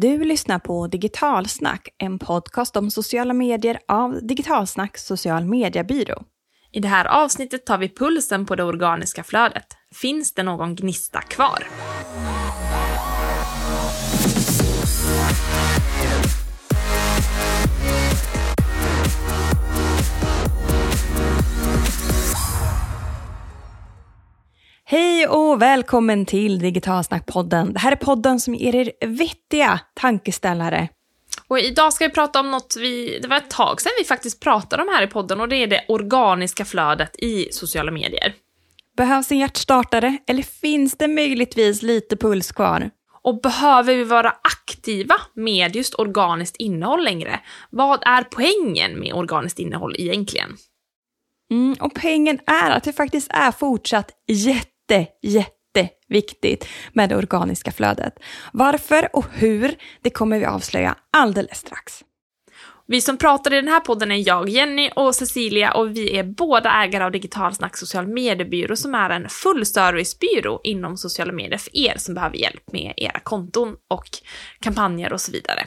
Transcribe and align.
Du 0.00 0.24
lyssnar 0.24 0.58
på 0.58 0.86
Digitalsnack, 0.86 1.88
en 1.98 2.18
podcast 2.18 2.76
om 2.76 2.90
sociala 2.90 3.34
medier 3.34 3.78
av 3.88 4.26
Digitalsnack 4.26 4.98
social 4.98 5.44
mediebyrå. 5.44 6.22
I 6.72 6.80
det 6.80 6.88
här 6.88 7.04
avsnittet 7.04 7.66
tar 7.66 7.78
vi 7.78 7.88
pulsen 7.88 8.46
på 8.46 8.54
det 8.54 8.64
organiska 8.64 9.24
flödet. 9.24 9.66
Finns 9.94 10.34
det 10.34 10.42
någon 10.42 10.74
gnista 10.74 11.20
kvar? 11.20 11.66
Hej 24.90 25.26
och 25.26 25.62
välkommen 25.62 26.26
till 26.26 26.58
Digitalsnackpodden. 26.58 27.72
Det 27.72 27.78
här 27.78 27.92
är 27.92 27.96
podden 27.96 28.40
som 28.40 28.54
ger 28.54 28.74
er 28.74 28.92
vettiga 29.06 29.80
tankeställare. 29.94 30.88
Och 31.48 31.58
idag 31.58 31.92
ska 31.92 32.06
vi 32.06 32.14
prata 32.14 32.40
om 32.40 32.50
något 32.50 32.76
vi, 32.78 33.18
det 33.22 33.28
var 33.28 33.36
ett 33.36 33.50
tag 33.50 33.80
sedan 33.80 33.92
vi 33.98 34.04
faktiskt 34.04 34.40
pratade 34.40 34.82
om 34.82 34.88
här 34.88 35.02
i 35.02 35.06
podden 35.06 35.40
och 35.40 35.48
det 35.48 35.56
är 35.56 35.66
det 35.66 35.84
organiska 35.88 36.64
flödet 36.64 37.16
i 37.18 37.48
sociala 37.50 37.90
medier. 37.90 38.34
Behövs 38.96 39.32
en 39.32 39.38
hjärtstartare 39.38 40.18
eller 40.26 40.42
finns 40.42 40.96
det 40.96 41.08
möjligtvis 41.08 41.82
lite 41.82 42.16
puls 42.16 42.52
kvar? 42.52 42.90
Och 43.22 43.40
behöver 43.40 43.94
vi 43.94 44.04
vara 44.04 44.30
aktiva 44.30 45.14
med 45.34 45.76
just 45.76 45.94
organiskt 45.94 46.56
innehåll 46.56 47.04
längre? 47.04 47.40
Vad 47.70 48.02
är 48.06 48.22
poängen 48.22 49.00
med 49.00 49.14
organiskt 49.14 49.58
innehåll 49.58 49.96
egentligen? 49.98 50.56
Mm, 51.50 51.76
och 51.80 51.94
poängen 51.94 52.38
är 52.46 52.70
att 52.70 52.84
det 52.84 52.92
faktiskt 52.92 53.30
är 53.30 53.52
fortsatt 53.52 54.10
jätte, 54.26 54.77
jätteviktigt 55.22 56.68
med 56.92 57.08
det 57.08 57.16
organiska 57.16 57.72
flödet. 57.72 58.14
Varför 58.52 59.16
och 59.16 59.26
hur, 59.32 59.74
det 60.02 60.10
kommer 60.10 60.38
vi 60.38 60.44
avslöja 60.44 60.96
alldeles 61.12 61.58
strax. 61.58 62.04
Vi 62.90 63.00
som 63.00 63.16
pratar 63.16 63.52
i 63.52 63.56
den 63.56 63.68
här 63.68 63.80
podden 63.80 64.12
är 64.12 64.28
jag, 64.28 64.48
Jenny 64.48 64.90
och 64.96 65.14
Cecilia 65.14 65.72
och 65.72 65.96
vi 65.96 66.16
är 66.16 66.24
båda 66.24 66.70
ägare 66.70 67.04
av 67.04 67.12
Digitalsnack 67.12 67.76
social 67.76 68.06
mediebyrå 68.06 68.76
som 68.76 68.94
är 68.94 69.10
en 69.10 69.28
fullservicebyrå 69.28 70.60
inom 70.64 70.96
sociala 70.96 71.32
medier 71.32 71.58
för 71.58 71.76
er 71.76 71.94
som 71.96 72.14
behöver 72.14 72.36
hjälp 72.36 72.72
med 72.72 72.94
era 72.96 73.20
konton 73.20 73.76
och 73.90 74.08
kampanjer 74.60 75.12
och 75.12 75.20
så 75.20 75.32
vidare. 75.32 75.64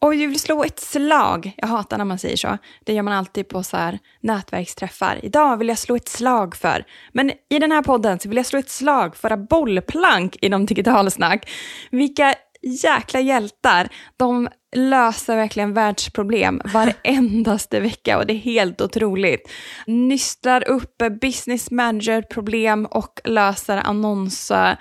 Och 0.00 0.12
vi 0.12 0.26
vill 0.26 0.40
slå 0.40 0.64
ett 0.64 0.80
slag. 0.80 1.52
Jag 1.56 1.68
hatar 1.68 1.98
när 1.98 2.04
man 2.04 2.18
säger 2.18 2.36
så. 2.36 2.58
Det 2.84 2.92
gör 2.92 3.02
man 3.02 3.14
alltid 3.14 3.48
på 3.48 3.62
så 3.62 3.76
här 3.76 3.98
nätverksträffar. 4.20 5.20
Idag 5.22 5.56
vill 5.56 5.68
jag 5.68 5.78
slå 5.78 5.96
ett 5.96 6.08
slag 6.08 6.56
för. 6.56 6.84
Men 7.12 7.32
i 7.50 7.58
den 7.58 7.72
här 7.72 7.82
podden 7.82 8.18
så 8.18 8.28
vill 8.28 8.36
jag 8.36 8.46
slå 8.46 8.58
ett 8.58 8.70
slag 8.70 9.16
för 9.16 9.36
bollplank 9.36 10.36
inom 10.40 10.66
digitalsnack. 10.66 11.50
Vilka 11.90 12.34
jäkla 12.62 13.20
hjältar. 13.20 13.88
De 14.16 14.48
löser 14.76 15.36
verkligen 15.36 15.74
världsproblem 15.74 16.60
varendaste 16.64 17.80
vecka 17.80 18.18
och 18.18 18.26
det 18.26 18.32
är 18.32 18.38
helt 18.38 18.80
otroligt. 18.80 19.50
Nystrar 19.86 20.68
upp 20.68 21.02
business 21.20 21.70
manager-problem 21.70 22.86
och 22.86 23.20
löser 23.24 23.76
annonsknutar. 23.76 24.78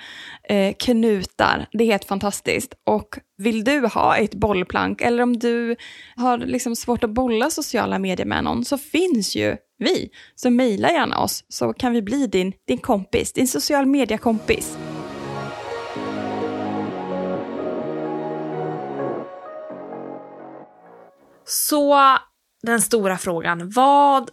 Eh, 1.59 1.65
det 1.71 1.83
är 1.83 1.87
helt 1.87 2.05
fantastiskt. 2.05 2.73
Och 2.83 3.19
vill 3.37 3.63
du 3.63 3.87
ha 3.87 4.17
ett 4.17 4.35
bollplank 4.35 5.01
eller 5.01 5.23
om 5.23 5.39
du 5.39 5.75
har 6.15 6.37
liksom 6.37 6.75
svårt 6.75 7.03
att 7.03 7.13
bolla 7.13 7.49
sociala 7.49 7.99
medier 7.99 8.27
med 8.27 8.43
någon 8.43 8.65
så 8.65 8.77
finns 8.77 9.35
ju 9.35 9.57
vi. 9.79 10.09
Så 10.35 10.49
mejla 10.49 10.91
gärna 10.91 11.19
oss 11.19 11.43
så 11.49 11.73
kan 11.73 11.93
vi 11.93 12.01
bli 12.01 12.27
din, 12.27 12.53
din 12.67 12.77
kompis, 12.77 13.33
din 13.33 13.47
social 13.47 13.85
media-kompis. 13.85 14.77
Så 21.47 22.17
den 22.63 22.81
stora 22.81 23.17
frågan, 23.17 23.69
vad 23.69 24.29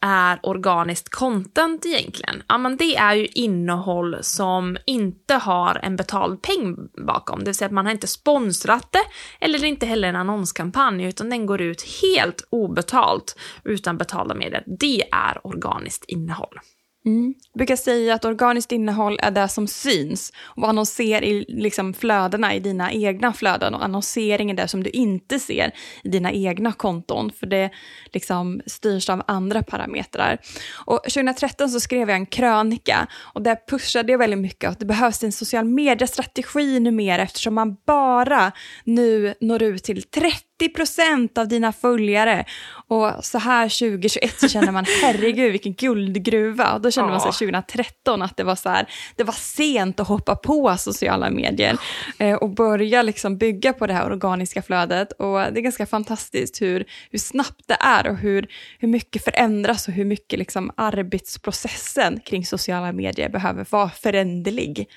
är 0.00 0.40
organiskt 0.42 1.08
content 1.08 1.86
egentligen? 1.86 2.42
Ja, 2.48 2.58
men 2.58 2.76
det 2.76 2.96
är 2.96 3.14
ju 3.14 3.26
innehåll 3.26 4.16
som 4.20 4.76
inte 4.86 5.34
har 5.34 5.80
en 5.82 5.96
betald 5.96 6.42
peng 6.42 6.76
bakom, 7.06 7.38
det 7.38 7.44
vill 7.44 7.54
säga 7.54 7.66
att 7.66 7.72
man 7.72 7.86
har 7.86 7.92
inte 7.92 8.06
sponsrat 8.06 8.92
det 8.92 9.04
eller 9.40 9.64
inte 9.64 9.86
heller 9.86 10.08
en 10.08 10.16
annonskampanj, 10.16 11.04
utan 11.04 11.30
den 11.30 11.46
går 11.46 11.60
ut 11.60 11.82
helt 12.02 12.46
obetalt 12.50 13.38
utan 13.64 13.98
betalda 13.98 14.34
medel. 14.34 14.62
Det 14.80 15.02
är 15.12 15.46
organiskt 15.46 16.04
innehåll. 16.04 16.58
Mm. 17.06 17.34
Jag 17.52 17.58
brukar 17.58 17.76
säga 17.76 18.14
att 18.14 18.24
organiskt 18.24 18.72
innehåll 18.72 19.18
är 19.22 19.30
det 19.30 19.48
som 19.48 19.66
syns. 19.66 20.32
Och 20.40 20.62
vad 20.62 20.74
man 20.74 20.86
ser 20.86 21.24
i 21.24 21.44
liksom, 21.48 21.94
flödena 21.94 22.54
i 22.54 22.60
dina 22.60 22.92
egna 22.92 23.32
flöden 23.32 23.74
och 23.74 23.84
annonsering 23.84 24.50
är 24.50 24.54
det 24.54 24.68
som 24.68 24.82
du 24.82 24.90
inte 24.90 25.38
ser 25.38 25.72
i 26.04 26.08
dina 26.08 26.32
egna 26.32 26.72
konton. 26.72 27.32
För 27.32 27.46
det 27.46 27.70
liksom, 28.12 28.60
styrs 28.66 29.10
av 29.10 29.22
andra 29.26 29.62
parametrar. 29.62 30.38
Och 30.86 31.02
2013 31.02 31.68
så 31.68 31.80
skrev 31.80 32.08
jag 32.08 32.16
en 32.16 32.26
krönika 32.26 33.06
och 33.34 33.42
där 33.42 33.56
pushade 33.70 34.12
jag 34.12 34.18
väldigt 34.18 34.38
mycket 34.38 34.70
att 34.70 34.78
det 34.78 34.86
behövs 34.86 35.24
en 35.24 35.32
social 35.32 35.64
media-strategi 35.64 36.80
numera 36.80 37.22
eftersom 37.22 37.54
man 37.54 37.76
bara 37.86 38.52
nu 38.84 39.34
når 39.40 39.62
ut 39.62 39.84
till 39.84 40.02
30 40.02 40.45
procent 40.74 41.38
av 41.38 41.48
dina 41.48 41.72
följare. 41.72 42.44
Och 42.88 43.24
så 43.24 43.38
här 43.38 43.68
2021 43.68 44.40
så 44.40 44.48
känner 44.48 44.72
man 44.72 44.84
herregud 45.02 45.52
vilken 45.52 45.74
guldgruva. 45.74 46.74
Och 46.74 46.80
då 46.80 46.90
kände 46.90 47.10
man 47.10 47.20
sig 47.20 47.32
2013 47.32 48.22
att 48.22 48.36
det 48.36 48.44
var 48.44 48.56
så 48.56 48.68
här, 48.68 48.86
det 49.16 49.24
var 49.24 49.32
sent 49.32 50.00
att 50.00 50.08
hoppa 50.08 50.36
på 50.36 50.76
sociala 50.78 51.30
medier 51.30 51.78
eh, 52.18 52.34
och 52.34 52.50
börja 52.50 53.02
liksom 53.02 53.38
bygga 53.38 53.72
på 53.72 53.86
det 53.86 53.92
här 53.92 54.06
organiska 54.06 54.62
flödet. 54.62 55.12
Och 55.12 55.38
det 55.38 55.60
är 55.60 55.62
ganska 55.62 55.86
fantastiskt 55.86 56.62
hur, 56.62 56.84
hur 57.10 57.18
snabbt 57.18 57.62
det 57.66 57.76
är 57.80 58.06
och 58.10 58.16
hur, 58.16 58.46
hur 58.78 58.88
mycket 58.88 59.24
förändras 59.24 59.88
och 59.88 59.94
hur 59.94 60.04
mycket 60.04 60.38
liksom 60.38 60.70
arbetsprocessen 60.76 62.20
kring 62.20 62.46
sociala 62.46 62.92
medier 62.92 63.28
behöver 63.28 63.66
vara 63.70 63.90
föränderlig. 63.90 64.88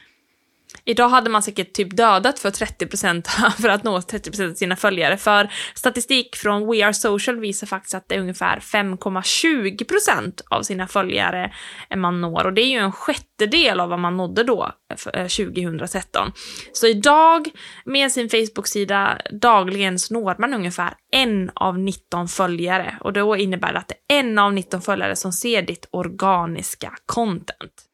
Idag 0.85 1.09
hade 1.09 1.29
man 1.29 1.43
säkert 1.43 1.73
typ 1.73 1.97
dödat 1.97 2.39
för 2.39 2.49
30% 2.49 3.51
för 3.61 3.69
att 3.69 3.83
nå 3.83 3.99
30% 3.99 4.51
av 4.51 4.53
sina 4.53 4.75
följare. 4.75 5.17
För 5.17 5.51
statistik 5.75 6.35
från 6.35 6.71
We 6.71 6.85
Are 6.85 6.93
Social 6.93 7.39
visar 7.39 7.67
faktiskt 7.67 7.95
att 7.95 8.09
det 8.09 8.15
är 8.15 8.19
ungefär 8.19 8.59
5,20% 8.59 10.41
av 10.49 10.63
sina 10.63 10.87
följare 10.87 11.53
man 11.95 12.21
når. 12.21 12.45
Och 12.45 12.53
det 12.53 12.61
är 12.61 12.69
ju 12.69 12.77
en 12.77 12.91
sjättedel 12.91 13.79
av 13.79 13.89
vad 13.89 13.99
man 13.99 14.17
nådde 14.17 14.43
då, 14.43 14.71
2013. 15.13 16.27
Eh, 16.27 16.33
så 16.73 16.87
idag, 16.87 17.49
med 17.85 18.11
sin 18.11 18.29
Facebook-sida, 18.29 19.21
dagligen 19.31 19.99
så 19.99 20.13
når 20.13 20.35
man 20.39 20.53
ungefär 20.53 20.93
en 21.11 21.51
av 21.55 21.79
19 21.79 22.27
följare. 22.27 22.97
Och 23.01 23.13
då 23.13 23.37
innebär 23.37 23.73
det 23.73 23.79
att 23.79 23.87
det 23.87 24.15
är 24.15 24.19
en 24.19 24.39
av 24.39 24.53
19 24.53 24.81
följare 24.81 25.15
som 25.15 25.33
ser 25.33 25.61
ditt 25.61 25.87
organiska 25.91 26.93
content. 27.05 27.85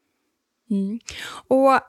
Mm. 0.69 1.00
Och 1.47 1.80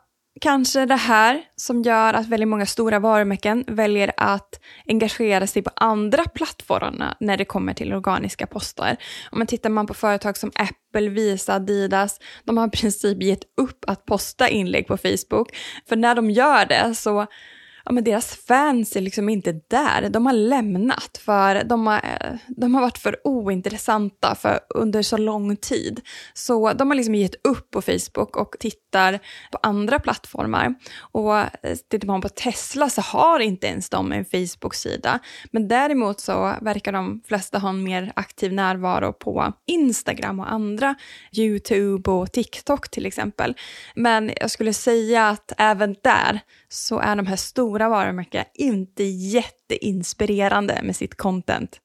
kanske 0.41 0.87
det 0.87 0.97
här 0.97 1.43
som 1.57 1.83
gör 1.83 2.15
att 2.15 2.27
väldigt 2.27 2.49
många 2.49 2.67
stora 2.67 2.99
varumärken 2.99 3.65
väljer 3.67 4.13
att 4.17 4.61
engagera 4.89 5.47
sig 5.47 5.63
på 5.63 5.71
andra 5.75 6.25
plattformar 6.25 7.17
när 7.21 7.37
det 7.37 7.45
kommer 7.45 7.75
till 7.75 7.93
organiska 7.93 8.47
poster. 8.47 8.97
Om 9.31 9.39
man 9.39 9.47
tittar 9.47 9.71
man 9.71 9.87
på 9.87 9.95
företag 9.95 10.37
som 10.37 10.53
Apple, 10.55 11.09
Visa, 11.09 11.55
Adidas, 11.55 12.21
de 12.45 12.57
har 12.57 12.67
i 12.67 12.71
princip 12.71 13.23
gett 13.23 13.43
upp 13.57 13.85
att 13.87 14.07
posta 14.07 14.49
inlägg 14.49 14.87
på 14.87 14.97
Facebook. 14.97 15.57
För 15.89 15.97
när 15.97 16.15
de 16.15 16.31
gör 16.31 16.67
det 16.67 16.95
så 16.95 17.27
ja, 17.87 17.93
men 17.93 18.05
deras 18.05 18.37
fans 18.37 18.97
är 18.97 19.01
liksom 19.01 19.29
inte 19.29 19.53
där. 19.53 20.09
De 20.09 20.27
har 20.27 20.33
lämnat 20.33 21.19
för 21.25 21.65
de 21.65 21.87
har, 21.87 21.97
eh, 21.97 22.35
de 22.49 22.75
har 22.75 22.83
varit 22.83 22.99
för 22.99 23.17
ointressanta 23.25 24.35
för, 24.35 24.61
under 24.75 25.03
så 25.03 25.17
lång 25.17 25.57
tid. 25.57 26.01
Så 26.35 26.73
de 26.73 26.91
har 26.91 26.95
liksom 26.95 27.15
gett 27.15 27.47
upp 27.47 27.71
på 27.71 27.83
Facebook 27.83 28.37
och 28.37 28.57
tittar 28.61 29.19
på 29.53 29.59
andra 29.63 29.99
plattformar. 29.99 30.75
Och 30.99 31.39
eh, 31.39 31.47
tittar 31.91 32.07
man 32.07 32.21
på 32.21 32.29
Tesla 32.29 32.91
så 32.91 33.01
har 33.01 33.41
inte 33.41 33.67
ens 33.67 33.91
de 33.91 34.13
en 34.13 34.25
Facebook-sida. 34.25 35.19
Men 35.50 35.69
däremot 35.69 36.21
så 36.21 36.55
verkar 36.62 36.93
de 36.93 37.23
flesta 37.27 37.59
ha 37.59 37.69
en 37.69 37.82
mer 37.82 38.12
aktiv 38.17 38.53
närvaro 38.53 39.12
på 39.12 39.53
Instagram 39.67 40.41
och 40.41 40.53
andra, 40.53 40.94
YouTube 41.39 42.11
och 42.11 42.32
TikTok 42.32 42.91
till 42.91 43.06
exempel. 43.06 43.55
Men 43.94 44.32
jag 44.41 44.50
skulle 44.50 44.73
säga 44.73 45.29
att 45.29 45.53
även 45.59 45.97
där 46.03 46.41
så 46.69 46.99
är 46.99 47.17
de 47.17 47.27
här 47.27 47.37
stora 47.37 47.75
varumärken 47.84 48.44
inte 48.55 49.05
jätteinspirerande 49.05 50.81
med 50.82 50.96
sitt 50.96 51.17
content. 51.17 51.81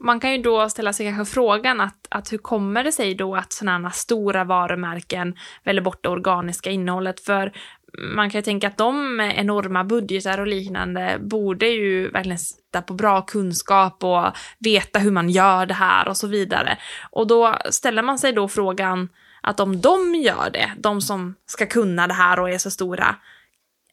Man 0.00 0.20
kan 0.20 0.32
ju 0.32 0.42
då 0.42 0.68
ställa 0.68 0.92
sig 0.92 1.06
kanske 1.06 1.34
frågan 1.34 1.80
att, 1.80 2.06
att 2.10 2.32
hur 2.32 2.38
kommer 2.38 2.84
det 2.84 2.92
sig 2.92 3.14
då 3.14 3.36
att 3.36 3.52
sådana 3.52 3.90
stora 3.90 4.44
varumärken 4.44 5.34
väljer 5.64 5.82
bort 5.82 6.02
det 6.02 6.08
organiska 6.08 6.70
innehållet? 6.70 7.20
För 7.20 7.52
man 7.98 8.30
kan 8.30 8.38
ju 8.38 8.42
tänka 8.42 8.66
att 8.66 8.76
de 8.76 9.16
med 9.16 9.38
enorma 9.38 9.84
budgetar 9.84 10.40
och 10.40 10.46
liknande 10.46 11.18
borde 11.20 11.66
ju 11.66 12.10
verkligen 12.10 12.38
sitta 12.38 12.82
på 12.82 12.94
bra 12.94 13.22
kunskap 13.22 14.04
och 14.04 14.26
veta 14.58 14.98
hur 14.98 15.10
man 15.10 15.30
gör 15.30 15.66
det 15.66 15.74
här 15.74 16.08
och 16.08 16.16
så 16.16 16.26
vidare. 16.26 16.78
Och 17.10 17.26
då 17.26 17.58
ställer 17.70 18.02
man 18.02 18.18
sig 18.18 18.32
då 18.32 18.48
frågan 18.48 19.08
att 19.40 19.60
om 19.60 19.80
de 19.80 20.14
gör 20.14 20.50
det, 20.52 20.72
de 20.78 21.00
som 21.00 21.34
ska 21.46 21.66
kunna 21.66 22.06
det 22.06 22.14
här 22.14 22.40
och 22.40 22.50
är 22.50 22.58
så 22.58 22.70
stora, 22.70 23.16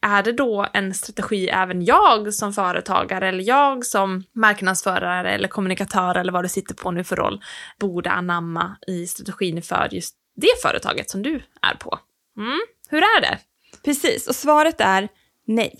är 0.04 0.22
det 0.22 0.32
då 0.32 0.66
en 0.72 0.94
strategi 0.94 1.48
även 1.48 1.84
jag 1.84 2.34
som 2.34 2.52
företagare 2.52 3.28
eller 3.28 3.44
jag 3.44 3.86
som 3.86 4.24
marknadsförare 4.32 5.32
eller 5.32 5.48
kommunikatör 5.48 6.14
eller 6.14 6.32
vad 6.32 6.44
du 6.44 6.48
sitter 6.48 6.74
på 6.74 6.90
nu 6.90 7.04
för 7.04 7.16
roll 7.16 7.42
borde 7.78 8.10
anamma 8.10 8.76
i 8.86 9.06
strategin 9.06 9.62
för 9.62 9.88
just 9.92 10.14
det 10.36 10.62
företaget 10.62 11.10
som 11.10 11.22
du 11.22 11.42
är 11.62 11.74
på? 11.74 11.98
Mm. 12.36 12.60
Hur 12.88 12.98
är 12.98 13.20
det? 13.20 13.38
Precis, 13.84 14.28
och 14.28 14.36
svaret 14.36 14.80
är 14.80 15.08
nej. 15.46 15.78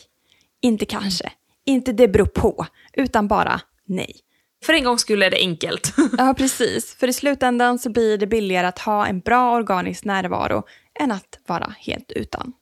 Inte 0.60 0.86
kanske, 0.86 1.32
inte 1.64 1.92
det 1.92 2.08
beror 2.08 2.26
på, 2.26 2.66
utan 2.92 3.28
bara 3.28 3.60
nej. 3.86 4.16
För 4.64 4.72
en 4.72 4.84
gång 4.84 4.98
skulle 4.98 5.30
det 5.30 5.36
enkelt. 5.36 5.94
ja, 6.18 6.34
precis. 6.38 6.94
För 6.94 7.08
i 7.08 7.12
slutändan 7.12 7.78
så 7.78 7.90
blir 7.90 8.18
det 8.18 8.26
billigare 8.26 8.66
att 8.66 8.78
ha 8.78 9.06
en 9.06 9.20
bra 9.20 9.54
organisk 9.54 10.04
närvaro 10.04 10.62
än 11.00 11.12
att 11.12 11.38
vara 11.46 11.74
helt 11.78 12.12
utan. 12.12 12.52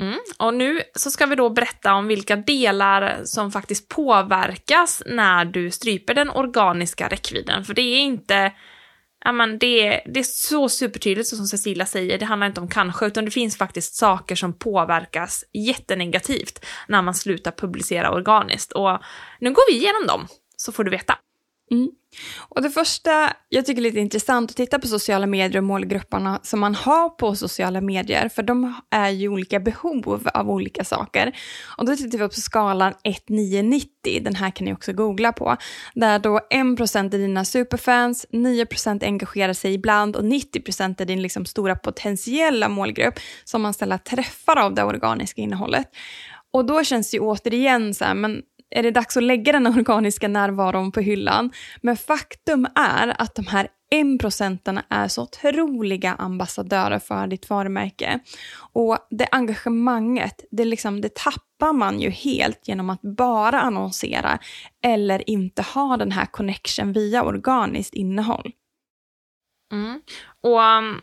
Mm. 0.00 0.18
Och 0.38 0.54
nu 0.54 0.82
så 0.94 1.10
ska 1.10 1.26
vi 1.26 1.36
då 1.36 1.50
berätta 1.50 1.94
om 1.94 2.06
vilka 2.06 2.36
delar 2.36 3.20
som 3.24 3.52
faktiskt 3.52 3.88
påverkas 3.88 5.02
när 5.06 5.44
du 5.44 5.70
stryper 5.70 6.14
den 6.14 6.30
organiska 6.30 7.08
räckvidden. 7.08 7.64
För 7.64 7.74
det 7.74 7.82
är 7.82 8.00
inte, 8.00 8.52
ja 9.24 9.32
men 9.32 9.58
det 9.58 9.86
är, 9.86 10.12
det 10.12 10.20
är 10.20 10.24
så 10.24 10.68
supertydligt 10.68 11.28
som 11.28 11.46
Cecilia 11.46 11.86
säger, 11.86 12.18
det 12.18 12.24
handlar 12.24 12.46
inte 12.46 12.60
om 12.60 12.68
kanske, 12.68 13.06
utan 13.06 13.24
det 13.24 13.30
finns 13.30 13.58
faktiskt 13.58 13.94
saker 13.94 14.34
som 14.34 14.58
påverkas 14.58 15.44
jättenegativt 15.52 16.64
när 16.88 17.02
man 17.02 17.14
slutar 17.14 17.50
publicera 17.50 18.10
organiskt. 18.10 18.72
Och 18.72 18.98
nu 19.40 19.52
går 19.52 19.72
vi 19.72 19.76
igenom 19.76 20.06
dem, 20.06 20.26
så 20.56 20.72
får 20.72 20.84
du 20.84 20.90
veta. 20.90 21.18
Mm. 21.70 21.90
Och 22.38 22.62
det 22.62 22.70
första 22.70 23.32
jag 23.48 23.66
tycker 23.66 23.80
är 23.80 23.82
lite 23.82 24.00
intressant 24.00 24.50
att 24.50 24.56
titta 24.56 24.78
på 24.78 24.88
sociala 24.88 25.26
medier 25.26 25.58
och 25.58 25.64
målgrupperna 25.64 26.40
som 26.42 26.60
man 26.60 26.74
har 26.74 27.08
på 27.08 27.36
sociala 27.36 27.80
medier, 27.80 28.28
för 28.28 28.42
de 28.42 28.74
är 28.90 29.10
ju 29.10 29.28
olika 29.28 29.60
behov 29.60 30.28
av 30.34 30.50
olika 30.50 30.84
saker. 30.84 31.36
Och 31.78 31.86
då 31.86 31.96
tittar 31.96 32.18
vi 32.18 32.28
på 32.28 32.34
skalan 32.34 32.92
1-9-90, 33.28 33.86
den 34.20 34.34
här 34.34 34.50
kan 34.50 34.64
ni 34.64 34.72
också 34.72 34.92
googla 34.92 35.32
på, 35.32 35.56
där 35.94 36.18
då 36.18 36.40
1% 36.54 37.14
är 37.14 37.18
dina 37.18 37.44
superfans, 37.44 38.26
9% 38.32 39.04
engagerar 39.04 39.52
sig 39.52 39.74
ibland 39.74 40.16
och 40.16 40.24
90% 40.24 41.00
är 41.00 41.04
din 41.04 41.22
liksom 41.22 41.44
stora 41.46 41.76
potentiella 41.76 42.68
målgrupp 42.68 43.14
som 43.44 43.62
man 43.62 43.74
ställer 43.74 43.98
träffar 43.98 44.56
av 44.58 44.74
det 44.74 44.84
organiska 44.84 45.42
innehållet. 45.42 45.86
Och 46.52 46.64
då 46.64 46.84
känns 46.84 47.10
det 47.10 47.16
ju 47.16 47.20
återigen 47.20 47.94
så 47.94 48.04
här, 48.04 48.14
men 48.14 48.42
är 48.70 48.82
det 48.82 48.90
dags 48.90 49.16
att 49.16 49.22
lägga 49.22 49.52
den 49.52 49.66
organiska 49.78 50.28
närvaron 50.28 50.92
på 50.92 51.00
hyllan. 51.00 51.50
Men 51.80 51.96
faktum 51.96 52.66
är 52.74 53.22
att 53.22 53.34
de 53.34 53.46
här 53.46 53.68
1% 53.94 54.82
är 54.90 55.08
så 55.08 55.22
otroliga 55.22 56.14
ambassadörer 56.14 56.98
för 56.98 57.26
ditt 57.26 57.50
varumärke. 57.50 58.20
Och 58.72 58.98
det 59.10 59.28
engagemanget, 59.30 60.44
det, 60.50 60.64
liksom, 60.64 61.00
det 61.00 61.14
tappar 61.14 61.72
man 61.72 62.00
ju 62.00 62.10
helt 62.10 62.68
genom 62.68 62.90
att 62.90 63.02
bara 63.02 63.60
annonsera 63.60 64.38
eller 64.84 65.30
inte 65.30 65.62
ha 65.62 65.96
den 65.96 66.12
här 66.12 66.26
connection 66.26 66.92
via 66.92 67.22
organiskt 67.22 67.94
innehåll. 67.94 68.52
Mm. 69.72 70.00
Och 70.42 70.60
um, 70.60 71.00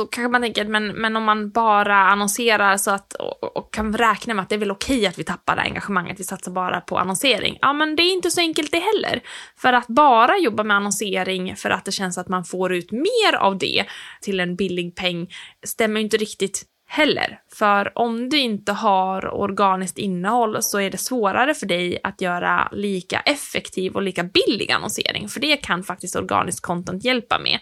då 0.00 0.06
kanske 0.06 0.30
man 0.32 0.42
tänker, 0.42 0.64
men, 0.64 0.86
men 0.86 1.16
om 1.16 1.24
man 1.24 1.50
bara 1.50 1.96
annonserar 1.96 2.76
så 2.76 2.90
att, 2.90 3.12
och, 3.12 3.56
och 3.56 3.74
kan 3.74 3.96
räkna 3.96 4.34
med 4.34 4.42
att 4.42 4.48
det 4.48 4.54
är 4.54 4.58
väl 4.58 4.70
okej 4.70 5.06
att 5.06 5.18
vi 5.18 5.24
tappar 5.24 5.56
det 5.56 5.62
engagemanget, 5.62 6.20
vi 6.20 6.24
satsar 6.24 6.52
bara 6.52 6.80
på 6.80 6.98
annonsering. 6.98 7.58
Ja, 7.60 7.72
men 7.72 7.96
det 7.96 8.02
är 8.02 8.12
inte 8.12 8.30
så 8.30 8.40
enkelt 8.40 8.70
det 8.70 8.78
heller. 8.78 9.20
För 9.56 9.72
att 9.72 9.86
bara 9.86 10.38
jobba 10.38 10.64
med 10.64 10.76
annonsering 10.76 11.56
för 11.56 11.70
att 11.70 11.84
det 11.84 11.92
känns 11.92 12.18
att 12.18 12.28
man 12.28 12.44
får 12.44 12.72
ut 12.72 12.92
mer 12.92 13.36
av 13.38 13.58
det 13.58 13.84
till 14.20 14.40
en 14.40 14.56
billig 14.56 14.96
peng 14.96 15.28
stämmer 15.66 16.00
inte 16.00 16.16
riktigt 16.16 16.62
heller. 16.92 17.40
För 17.52 17.98
om 17.98 18.28
du 18.28 18.38
inte 18.38 18.72
har 18.72 19.34
organiskt 19.34 19.98
innehåll 19.98 20.62
så 20.62 20.80
är 20.80 20.90
det 20.90 20.98
svårare 20.98 21.54
för 21.54 21.66
dig 21.66 21.98
att 22.02 22.20
göra 22.20 22.68
lika 22.72 23.20
effektiv 23.20 23.94
och 23.94 24.02
lika 24.02 24.24
billig 24.24 24.72
annonsering, 24.72 25.28
för 25.28 25.40
det 25.40 25.56
kan 25.56 25.82
faktiskt 25.82 26.16
organiskt 26.16 26.60
content 26.60 27.04
hjälpa 27.04 27.38
med. 27.38 27.58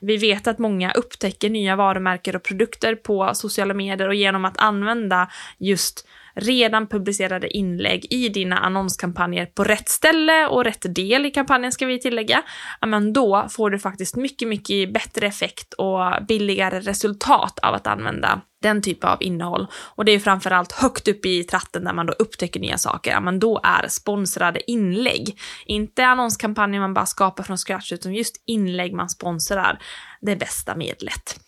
Vi 0.00 0.16
vet 0.16 0.46
att 0.46 0.58
många 0.58 0.92
upptäcker 0.92 1.50
nya 1.50 1.76
varumärken 1.76 2.36
och 2.36 2.42
produkter 2.42 2.94
på 2.94 3.34
sociala 3.34 3.74
medier 3.74 4.08
och 4.08 4.14
genom 4.14 4.44
att 4.44 4.58
använda 4.58 5.28
just 5.58 6.06
redan 6.34 6.86
publicerade 6.86 7.56
inlägg 7.56 8.06
i 8.10 8.28
dina 8.28 8.58
annonskampanjer 8.58 9.46
på 9.46 9.64
rätt 9.64 9.88
ställe 9.88 10.46
och 10.46 10.64
rätt 10.64 10.94
del 10.94 11.26
i 11.26 11.30
kampanjen 11.30 11.72
ska 11.72 11.86
vi 11.86 12.00
tillägga, 12.00 12.42
men 12.86 13.12
då 13.12 13.46
får 13.50 13.70
du 13.70 13.78
faktiskt 13.78 14.16
mycket, 14.16 14.48
mycket 14.48 14.92
bättre 14.92 15.26
effekt 15.26 15.72
och 15.72 16.26
billigare 16.28 16.80
resultat 16.80 17.58
av 17.58 17.74
att 17.74 17.86
använda 17.86 18.40
den 18.62 18.82
typen 18.82 19.10
av 19.10 19.22
innehåll. 19.22 19.66
Och 19.74 20.04
det 20.04 20.12
är 20.12 20.18
framförallt 20.18 20.72
högt 20.72 21.08
upp 21.08 21.26
i 21.26 21.44
tratten 21.44 21.84
där 21.84 21.92
man 21.92 22.06
då 22.06 22.12
upptäcker 22.12 22.60
nya 22.60 22.78
saker, 22.78 23.20
men 23.20 23.38
då 23.38 23.60
är 23.64 23.88
sponsrade 23.88 24.70
inlägg, 24.70 25.38
inte 25.66 26.06
annonskampanjer 26.06 26.80
man 26.80 26.94
bara 26.94 27.06
skapar 27.06 27.44
från 27.44 27.58
scratch, 27.58 27.92
utan 27.92 28.14
just 28.14 28.42
inlägg 28.46 28.94
man 28.94 29.08
sponsrar, 29.08 29.78
det 30.20 30.36
bästa 30.36 30.76
medlet. 30.76 31.40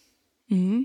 Mm. 0.51 0.85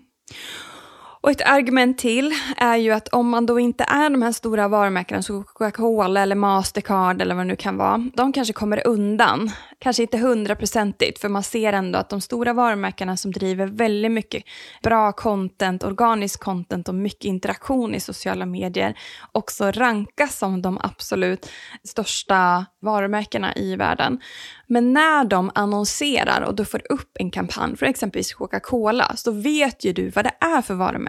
Och 1.22 1.32
ett 1.32 1.42
argument 1.42 1.98
till 1.98 2.34
är 2.58 2.78
ju 2.78 2.92
att 2.92 3.08
om 3.08 3.30
man 3.30 3.46
då 3.46 3.60
inte 3.60 3.84
är 3.84 4.10
de 4.10 4.22
här 4.22 4.32
stora 4.32 4.68
varumärkena 4.68 5.22
som 5.22 5.44
Coca-Cola 5.44 6.22
eller 6.22 6.36
Mastercard 6.36 7.22
eller 7.22 7.36
vad 7.36 7.46
det 7.46 7.48
nu 7.48 7.56
kan 7.56 7.78
vara, 7.78 8.10
de 8.14 8.34
kanske 8.34 8.54
kommer 8.54 8.88
undan. 8.88 9.52
Kanske 9.80 10.04
inte 10.04 10.18
hundraprocentigt, 10.18 11.20
för 11.20 11.30
man 11.30 11.44
ser 11.44 11.74
ändå 11.74 12.00
att 12.00 12.10
de 12.10 12.22
stora 12.22 12.54
varumärkena 12.54 13.18
som 13.18 13.32
driver 13.32 13.66
väldigt 13.66 14.12
mycket 14.12 14.44
bra 14.84 15.12
content, 15.12 15.84
organisk 15.84 16.40
content 16.40 16.90
och 16.90 16.96
mycket 16.96 17.26
interaktion 17.26 17.96
i 17.96 18.00
sociala 18.00 18.46
medier 18.46 18.98
också 19.32 19.72
rankas 19.72 20.38
som 20.38 20.62
de 20.62 20.80
absolut 20.84 21.50
största 21.84 22.66
varumärkena 22.82 23.56
i 23.56 23.76
världen. 23.76 24.20
Men 24.68 24.94
när 24.94 25.24
de 25.24 25.52
annonserar 25.56 26.42
och 26.42 26.56
du 26.56 26.66
får 26.66 26.82
upp 26.92 27.12
en 27.20 27.32
kampanj 27.32 27.78
för 27.78 27.86
exempelvis 27.86 28.34
Coca-Cola 28.34 29.16
så 29.16 29.32
vet 29.32 29.86
ju 29.86 29.94
du 29.94 30.10
vad 30.10 30.26
det 30.26 30.34
är 30.40 30.62
för 30.62 30.74
varumärke. 30.74 31.09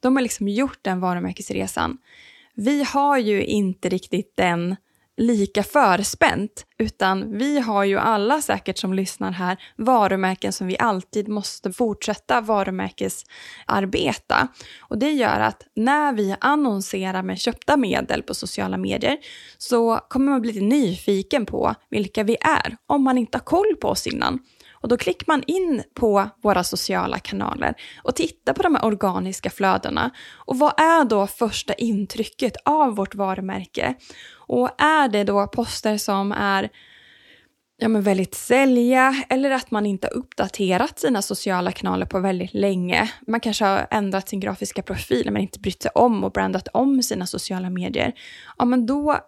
De 0.00 0.16
har 0.16 0.22
liksom 0.22 0.48
gjort 0.48 0.78
den 0.82 1.00
varumärkesresan. 1.00 1.98
Vi 2.54 2.84
har 2.84 3.18
ju 3.18 3.44
inte 3.44 3.88
riktigt 3.88 4.36
den 4.36 4.76
lika 5.16 5.62
förspänt, 5.62 6.66
utan 6.78 7.38
vi 7.38 7.60
har 7.60 7.84
ju 7.84 7.98
alla 7.98 8.42
säkert 8.42 8.78
som 8.78 8.94
lyssnar 8.94 9.32
här 9.32 9.56
varumärken 9.76 10.52
som 10.52 10.66
vi 10.66 10.76
alltid 10.78 11.28
måste 11.28 11.72
fortsätta 11.72 12.40
varumärkesarbeta. 12.40 14.48
Och 14.80 14.98
det 14.98 15.12
gör 15.12 15.40
att 15.40 15.62
när 15.74 16.12
vi 16.12 16.36
annonserar 16.40 17.22
med 17.22 17.40
köpta 17.40 17.76
medel 17.76 18.22
på 18.22 18.34
sociala 18.34 18.76
medier 18.76 19.18
så 19.58 20.00
kommer 20.08 20.30
man 20.30 20.40
bli 20.40 20.52
lite 20.52 20.64
nyfiken 20.64 21.46
på 21.46 21.74
vilka 21.90 22.22
vi 22.22 22.36
är 22.40 22.76
om 22.86 23.02
man 23.02 23.18
inte 23.18 23.38
har 23.38 23.44
koll 23.44 23.76
på 23.80 23.88
oss 23.88 24.06
innan. 24.06 24.38
Och 24.84 24.88
då 24.88 24.96
klickar 24.96 25.24
man 25.26 25.42
in 25.46 25.82
på 25.94 26.28
våra 26.42 26.64
sociala 26.64 27.18
kanaler 27.18 27.74
och 28.02 28.16
tittar 28.16 28.52
på 28.52 28.62
de 28.62 28.74
här 28.74 28.84
organiska 28.84 29.50
flödena. 29.50 30.10
Och 30.34 30.58
vad 30.58 30.80
är 30.80 31.04
då 31.04 31.26
första 31.26 31.74
intrycket 31.74 32.56
av 32.64 32.96
vårt 32.96 33.14
varumärke? 33.14 33.94
Och 34.34 34.82
är 34.82 35.08
det 35.08 35.24
då 35.24 35.46
poster 35.46 35.98
som 35.98 36.32
är 36.32 36.70
ja, 37.76 37.88
men 37.88 38.02
väldigt 38.02 38.34
sälja 38.34 39.14
eller 39.28 39.50
att 39.50 39.70
man 39.70 39.86
inte 39.86 40.06
har 40.06 40.18
uppdaterat 40.18 40.98
sina 40.98 41.22
sociala 41.22 41.72
kanaler 41.72 42.06
på 42.06 42.20
väldigt 42.20 42.54
länge. 42.54 43.10
Man 43.26 43.40
kanske 43.40 43.64
har 43.64 43.86
ändrat 43.90 44.28
sin 44.28 44.40
grafiska 44.40 44.82
profil 44.82 45.30
men 45.30 45.42
inte 45.42 45.60
brytt 45.60 45.82
sig 45.82 45.90
om 45.94 46.24
och 46.24 46.32
brandat 46.32 46.68
om 46.72 47.02
sina 47.02 47.26
sociala 47.26 47.70
medier. 47.70 48.12
Ja, 48.58 48.64
men 48.64 48.86
då 48.86 49.18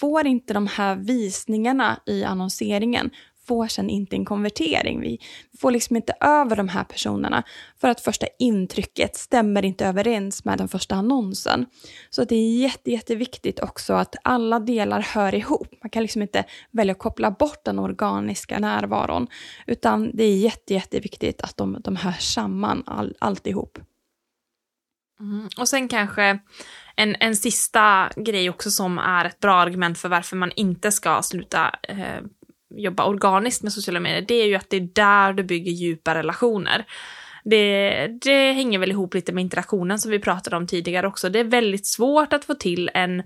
får 0.00 0.26
inte 0.26 0.54
de 0.54 0.66
här 0.66 0.96
visningarna 0.96 2.00
i 2.06 2.24
annonseringen 2.24 3.10
får 3.50 3.68
sen 3.68 3.90
inte 3.90 4.16
en 4.16 4.24
konvertering. 4.24 5.00
Vi 5.00 5.18
får 5.60 5.70
liksom 5.70 5.96
inte 5.96 6.12
över 6.20 6.56
de 6.56 6.68
här 6.68 6.84
personerna 6.84 7.42
för 7.80 7.88
att 7.88 8.00
första 8.00 8.26
intrycket 8.38 9.16
stämmer 9.16 9.64
inte 9.64 9.86
överens 9.86 10.44
med 10.44 10.58
den 10.58 10.68
första 10.68 10.94
annonsen. 10.94 11.66
Så 12.10 12.24
det 12.24 12.34
är 12.34 12.58
jätte, 12.58 12.90
jätteviktigt 12.90 13.60
också 13.60 13.94
att 13.94 14.16
alla 14.24 14.60
delar 14.60 15.00
hör 15.00 15.34
ihop. 15.34 15.68
Man 15.82 15.90
kan 15.90 16.02
liksom 16.02 16.22
inte 16.22 16.44
välja 16.70 16.92
att 16.92 16.98
koppla 16.98 17.30
bort 17.30 17.64
den 17.64 17.78
organiska 17.78 18.58
närvaron, 18.58 19.26
utan 19.66 20.10
det 20.14 20.24
är 20.24 20.36
jätte, 20.36 20.74
jätteviktigt 20.74 21.40
att 21.40 21.56
de, 21.56 21.80
de 21.84 21.96
hör 21.96 22.12
samman 22.12 22.82
all, 22.86 23.14
alltihop. 23.18 23.78
Mm. 25.20 25.48
Och 25.58 25.68
sen 25.68 25.88
kanske 25.88 26.38
en, 26.96 27.16
en 27.20 27.36
sista 27.36 28.10
grej 28.16 28.50
också 28.50 28.70
som 28.70 28.98
är 28.98 29.24
ett 29.24 29.40
bra 29.40 29.54
argument 29.54 29.98
för 29.98 30.08
varför 30.08 30.36
man 30.36 30.52
inte 30.56 30.92
ska 30.92 31.22
sluta 31.22 31.74
eh, 31.82 32.20
jobba 32.70 33.04
organiskt 33.04 33.62
med 33.62 33.72
sociala 33.72 34.00
medier, 34.00 34.24
det 34.28 34.34
är 34.34 34.46
ju 34.46 34.54
att 34.54 34.70
det 34.70 34.76
är 34.76 34.88
där 34.92 35.32
du 35.32 35.42
bygger 35.42 35.72
djupa 35.72 36.14
relationer. 36.14 36.86
Det, 37.44 38.06
det 38.22 38.52
hänger 38.52 38.78
väl 38.78 38.90
ihop 38.90 39.14
lite 39.14 39.32
med 39.32 39.42
interaktionen 39.42 39.98
som 39.98 40.10
vi 40.10 40.18
pratade 40.18 40.56
om 40.56 40.66
tidigare 40.66 41.06
också. 41.06 41.28
Det 41.28 41.38
är 41.38 41.44
väldigt 41.44 41.86
svårt 41.86 42.32
att 42.32 42.44
få 42.44 42.54
till 42.54 42.90
en 42.94 43.22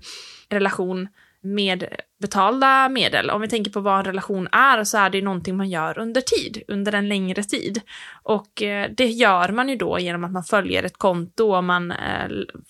relation 0.49 1.07
med 1.41 1.87
betalda 2.21 2.89
medel. 2.89 3.29
Om 3.29 3.41
vi 3.41 3.47
tänker 3.47 3.71
på 3.71 3.79
vad 3.79 3.99
en 3.99 4.05
relation 4.05 4.47
är 4.51 4.83
så 4.83 4.97
är 4.97 5.09
det 5.09 5.17
ju 5.17 5.23
någonting 5.23 5.57
man 5.57 5.69
gör 5.69 5.99
under 5.99 6.21
tid, 6.21 6.63
under 6.67 6.93
en 6.93 7.07
längre 7.07 7.43
tid. 7.43 7.81
Och 8.23 8.61
eh, 8.61 8.91
det 8.97 9.07
gör 9.07 9.49
man 9.49 9.69
ju 9.69 9.75
då 9.75 9.99
genom 9.99 10.23
att 10.23 10.31
man 10.31 10.43
följer 10.43 10.83
ett 10.83 10.97
konto 10.97 11.55
och 11.55 11.63
man 11.63 11.91
eh, 11.91 12.29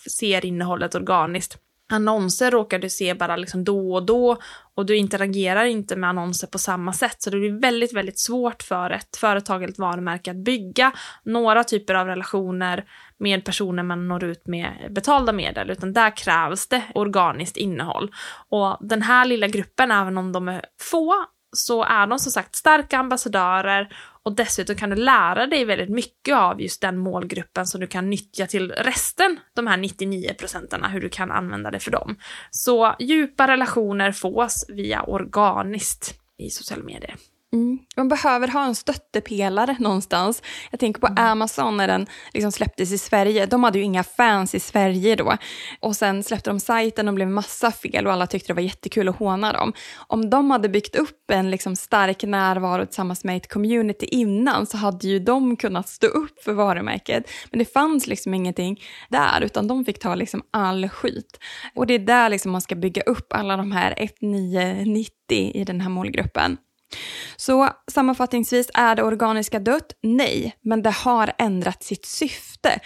ser 0.10 0.46
innehållet 0.46 0.96
organiskt 0.96 1.58
annonser 1.94 2.52
råkar 2.52 2.80
du 2.80 2.90
se 2.90 3.14
bara 3.14 3.36
liksom 3.36 3.64
då 3.64 3.94
och 3.94 4.06
då 4.06 4.38
och 4.76 4.86
du 4.86 4.98
interagerar 4.98 5.66
inte 5.66 5.96
med 5.96 6.10
annonser 6.10 6.48
på 6.48 6.58
samma 6.58 6.94
sätt. 6.94 7.22
Så 7.22 7.30
det 7.30 7.38
blir 7.38 7.62
väldigt, 7.62 7.94
väldigt 7.94 8.20
svårt 8.20 8.64
för 8.64 8.90
ett 8.90 9.18
företag 9.18 9.64
eller 9.64 9.74
ett 9.74 9.80
varumärke 9.80 10.32
att 10.32 10.38
bygga 10.38 10.92
några 11.24 11.64
typer 11.64 11.94
av 11.94 12.08
relationer 12.08 12.86
med 13.18 13.46
personer 13.46 13.84
man 13.84 14.08
når 14.08 14.24
ut 14.24 14.48
med 14.48 14.88
betalda 14.90 15.32
medel, 15.32 15.70
utan 15.70 15.94
där 15.94 16.18
krävs 16.18 16.68
det 16.68 16.84
organiskt 16.96 17.58
innehåll. 17.58 18.12
Och 18.50 18.78
den 18.82 19.02
här 19.02 19.26
lilla 19.26 19.48
gruppen, 19.48 19.92
även 19.92 20.18
om 20.18 20.32
de 20.32 20.48
är 20.48 20.66
få, 20.82 21.14
så 21.56 21.84
är 21.84 22.08
de 22.08 22.20
som 22.20 22.32
sagt 22.32 22.56
starka 22.56 22.98
ambassadörer 22.98 23.96
och 24.26 24.36
dessutom 24.36 24.76
kan 24.76 24.90
du 24.90 24.96
lära 24.96 25.48
dig 25.48 25.66
väldigt 25.66 25.90
mycket 25.90 26.36
av 26.36 26.62
just 26.62 26.82
den 26.82 26.98
målgruppen 26.98 27.66
som 27.66 27.82
du 27.82 27.88
kan 27.88 28.10
nyttja 28.10 28.48
till 28.48 28.72
resten, 28.72 29.40
de 29.56 29.68
här 29.68 29.78
99 29.78 30.34
procenterna, 30.40 30.88
hur 30.88 31.02
du 31.02 31.10
kan 31.10 31.32
använda 31.32 31.72
det 31.72 31.80
för 31.80 31.92
dem. 31.92 32.16
Så 32.52 32.96
djupa 33.00 33.48
relationer 33.48 34.12
fås 34.12 34.66
via 34.70 35.04
organiskt 35.04 36.20
i 36.38 36.50
sociala 36.50 36.84
medier. 36.84 37.16
Mm. 37.56 37.80
Man 37.96 38.08
behöver 38.08 38.48
ha 38.48 38.66
en 38.66 38.76
stöttepelare 38.76 39.76
någonstans. 39.80 40.42
Jag 40.72 40.80
tänker 40.80 41.02
på 41.02 41.08
mm. 41.08 41.24
Amazon 41.24 41.78
när 41.78 41.88
den 41.88 42.08
liksom 42.34 42.52
släpptes 42.52 42.92
i 42.92 42.98
Sverige. 42.98 43.46
De 43.46 43.64
hade 43.64 43.78
ju 43.78 43.84
inga 43.84 44.04
fans 44.04 44.56
i 44.56 44.60
Sverige 44.60 45.16
då. 45.16 45.38
Och 45.80 45.96
sen 45.96 46.24
släppte 46.24 46.50
de 46.50 46.60
sajten 46.60 47.08
och 47.08 47.14
blev 47.14 47.30
massa 47.30 47.72
fel 47.72 48.08
och 48.08 48.14
alla 48.14 48.28
tyckte 48.28 48.48
det 48.48 48.54
var 48.54 48.62
jättekul 48.62 49.10
att 49.10 49.16
håna 49.16 49.54
dem. 49.54 49.74
Om 50.08 50.30
de 50.30 50.52
hade 50.52 50.70
byggt 50.70 50.96
upp 50.96 51.32
en 51.32 51.52
liksom 51.52 51.76
stark 51.76 52.24
närvaro 52.24 52.86
tillsammans 52.86 53.24
med 53.24 53.38
ett 53.38 53.54
community 53.54 54.06
innan 54.06 54.66
så 54.66 54.78
hade 54.78 55.08
ju 55.08 55.20
de 55.20 55.56
kunnat 55.56 55.90
stå 55.90 56.08
upp 56.08 56.44
för 56.44 56.54
varumärket. 56.54 57.30
Men 57.52 57.60
det 57.60 57.74
fanns 57.74 58.08
liksom 58.08 58.34
ingenting 58.34 58.82
där 59.10 59.42
utan 59.42 59.68
de 59.68 59.86
fick 59.86 60.00
ta 60.00 60.16
liksom 60.16 60.44
all 60.52 60.90
skit. 60.90 61.40
Och 61.76 61.88
det 61.88 61.94
är 61.94 62.00
där 62.00 62.30
liksom 62.30 62.52
man 62.52 62.62
ska 62.62 62.76
bygga 62.76 63.02
upp 63.02 63.34
alla 63.34 63.58
de 63.58 63.72
här 63.72 63.94
1990 64.04 65.12
i 65.30 65.64
den 65.64 65.82
här 65.82 65.90
målgruppen. 65.90 66.58
Så 67.36 67.70
sammanfattningsvis, 67.92 68.70
är 68.74 68.96
det 68.96 69.04
organiska 69.04 69.60
dött? 69.60 69.94
Nej, 70.04 70.56
men 70.62 70.82
det 70.82 70.92
har 70.92 71.32
ändrat 71.38 71.84
sitt 71.84 72.06
syfte. 72.06 72.80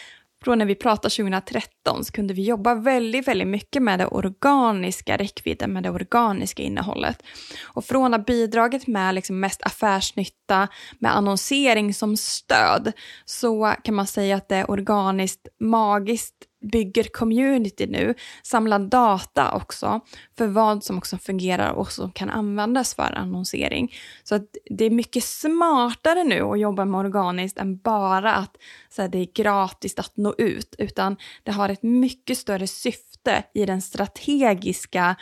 Från 0.44 0.58
när 0.58 0.66
vi 0.66 0.76
pratade 0.76 1.16
2013 1.16 2.06
så 2.06 2.12
kunde 2.12 2.34
vi 2.34 2.44
jobba 2.44 2.76
väldigt, 2.76 3.28
väldigt 3.28 3.48
mycket 3.48 3.82
med 3.82 4.00
det 4.00 4.06
organiska 4.06 5.18
räckvidden, 5.18 5.74
med 5.74 5.84
det 5.84 5.90
organiska 5.90 6.64
innehållet. 6.64 7.24
Och 7.64 7.86
från 7.86 8.14
att 8.14 8.26
bidragit 8.26 8.88
med 8.88 9.16
liksom 9.16 9.40
mest 9.40 9.64
affärsnytta, 9.64 10.68
med 11.00 11.16
annonsering 11.16 11.94
som 11.94 12.18
stöd, 12.18 12.92
så 13.26 13.74
kan 13.84 13.96
man 13.96 14.08
säga 14.08 14.36
att 14.36 14.50
det 14.50 14.56
är 14.56 14.72
organiskt 14.72 15.48
magiskt 15.60 16.36
bygger 16.62 17.04
community 17.04 17.88
nu, 17.88 18.14
samlar 18.44 18.80
data 18.80 19.52
också 19.52 20.00
för 20.38 20.48
vad 20.48 20.84
som 20.84 20.98
också 20.98 21.18
fungerar 21.18 21.72
och 21.72 21.92
som 21.92 22.12
kan 22.12 22.30
användas 22.30 22.96
för 22.96 23.18
annonsering. 23.18 23.94
Så 24.24 24.36
att 24.36 24.44
det 24.70 24.86
är 24.86 24.90
mycket 24.90 25.24
smartare 25.24 26.24
nu 26.24 26.42
att 26.42 26.60
jobba 26.60 26.86
med 26.86 27.00
organiskt 27.00 27.58
än 27.58 27.78
bara 27.78 28.34
att 28.34 28.56
så 28.90 29.02
här, 29.02 29.10
det 29.10 29.18
är 29.18 29.28
gratis 29.34 30.00
att 30.00 30.18
nå 30.18 30.36
ut, 30.38 30.76
utan 30.78 31.18
det 31.44 31.52
har 31.52 31.70
ett 31.70 31.84
mycket 31.84 32.38
större 32.38 32.68
syfte 32.68 33.44
i 33.54 33.66
den 33.66 33.82
strategiska 33.82 35.16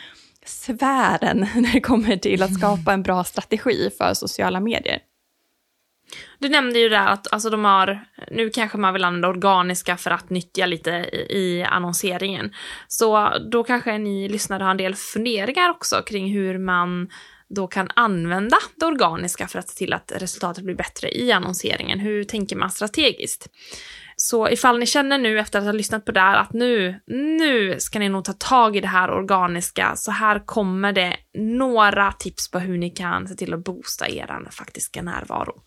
sfären 0.44 1.38
när 1.54 1.72
det 1.72 1.80
kommer 1.80 2.16
till 2.16 2.42
att 2.42 2.54
skapa 2.54 2.92
en 2.92 3.02
bra 3.02 3.24
strategi 3.24 3.90
för 3.98 4.14
sociala 4.14 4.60
medier. 4.60 5.02
Du 6.38 6.48
nämnde 6.48 6.78
ju 6.78 6.88
där 6.88 7.06
att 7.06 7.32
alltså 7.32 7.50
de 7.50 7.64
har, 7.64 8.04
nu 8.30 8.50
kanske 8.50 8.78
man 8.78 8.92
vill 8.92 9.04
använda 9.04 9.28
organiska 9.28 9.96
för 9.96 10.10
att 10.10 10.30
nyttja 10.30 10.66
lite 10.66 10.90
i, 10.90 11.26
i 11.30 11.62
annonseringen. 11.62 12.54
Så 12.88 13.32
då 13.50 13.64
kanske 13.64 13.98
ni 13.98 14.28
lyssnare 14.28 14.62
har 14.62 14.70
en 14.70 14.76
del 14.76 14.94
funderingar 14.94 15.70
också 15.70 16.02
kring 16.06 16.32
hur 16.32 16.58
man 16.58 17.08
då 17.48 17.66
kan 17.66 17.88
använda 17.94 18.56
det 18.76 18.86
organiska 18.86 19.48
för 19.48 19.58
att 19.58 19.68
se 19.68 19.78
till 19.78 19.92
att 19.92 20.12
resultatet 20.16 20.64
blir 20.64 20.74
bättre 20.74 21.10
i 21.10 21.32
annonseringen. 21.32 21.98
Hur 21.98 22.24
tänker 22.24 22.56
man 22.56 22.70
strategiskt? 22.70 23.48
Så 24.16 24.48
ifall 24.48 24.78
ni 24.78 24.86
känner 24.86 25.18
nu 25.18 25.38
efter 25.38 25.58
att 25.58 25.64
ha 25.64 25.72
lyssnat 25.72 26.04
på 26.04 26.12
det 26.12 26.20
här 26.20 26.36
att 26.36 26.52
nu, 26.52 27.00
nu 27.06 27.76
ska 27.78 27.98
ni 27.98 28.08
nog 28.08 28.24
ta 28.24 28.32
tag 28.32 28.76
i 28.76 28.80
det 28.80 28.88
här 28.88 29.10
organiska, 29.10 29.96
så 29.96 30.10
här 30.10 30.46
kommer 30.46 30.92
det 30.92 31.16
några 31.38 32.12
tips 32.12 32.50
på 32.50 32.58
hur 32.58 32.78
ni 32.78 32.90
kan 32.90 33.28
se 33.28 33.34
till 33.34 33.54
att 33.54 33.64
boosta 33.64 34.08
er 34.08 34.48
faktiska 34.50 35.02
närvaro. 35.02 35.62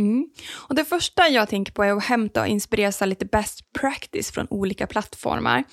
Mm. 0.00 0.26
Och 0.68 0.74
det 0.74 0.84
första 0.84 1.28
jag 1.28 1.48
tänker 1.48 1.72
på 1.72 1.84
är 1.84 1.92
att 1.92 2.04
hämta 2.04 2.40
och 2.40 2.46
inspirera 2.46 3.06
lite 3.06 3.24
best 3.24 3.72
practice 3.80 4.30
från 4.30 4.46
olika 4.50 4.86
plattformar. 4.86 5.64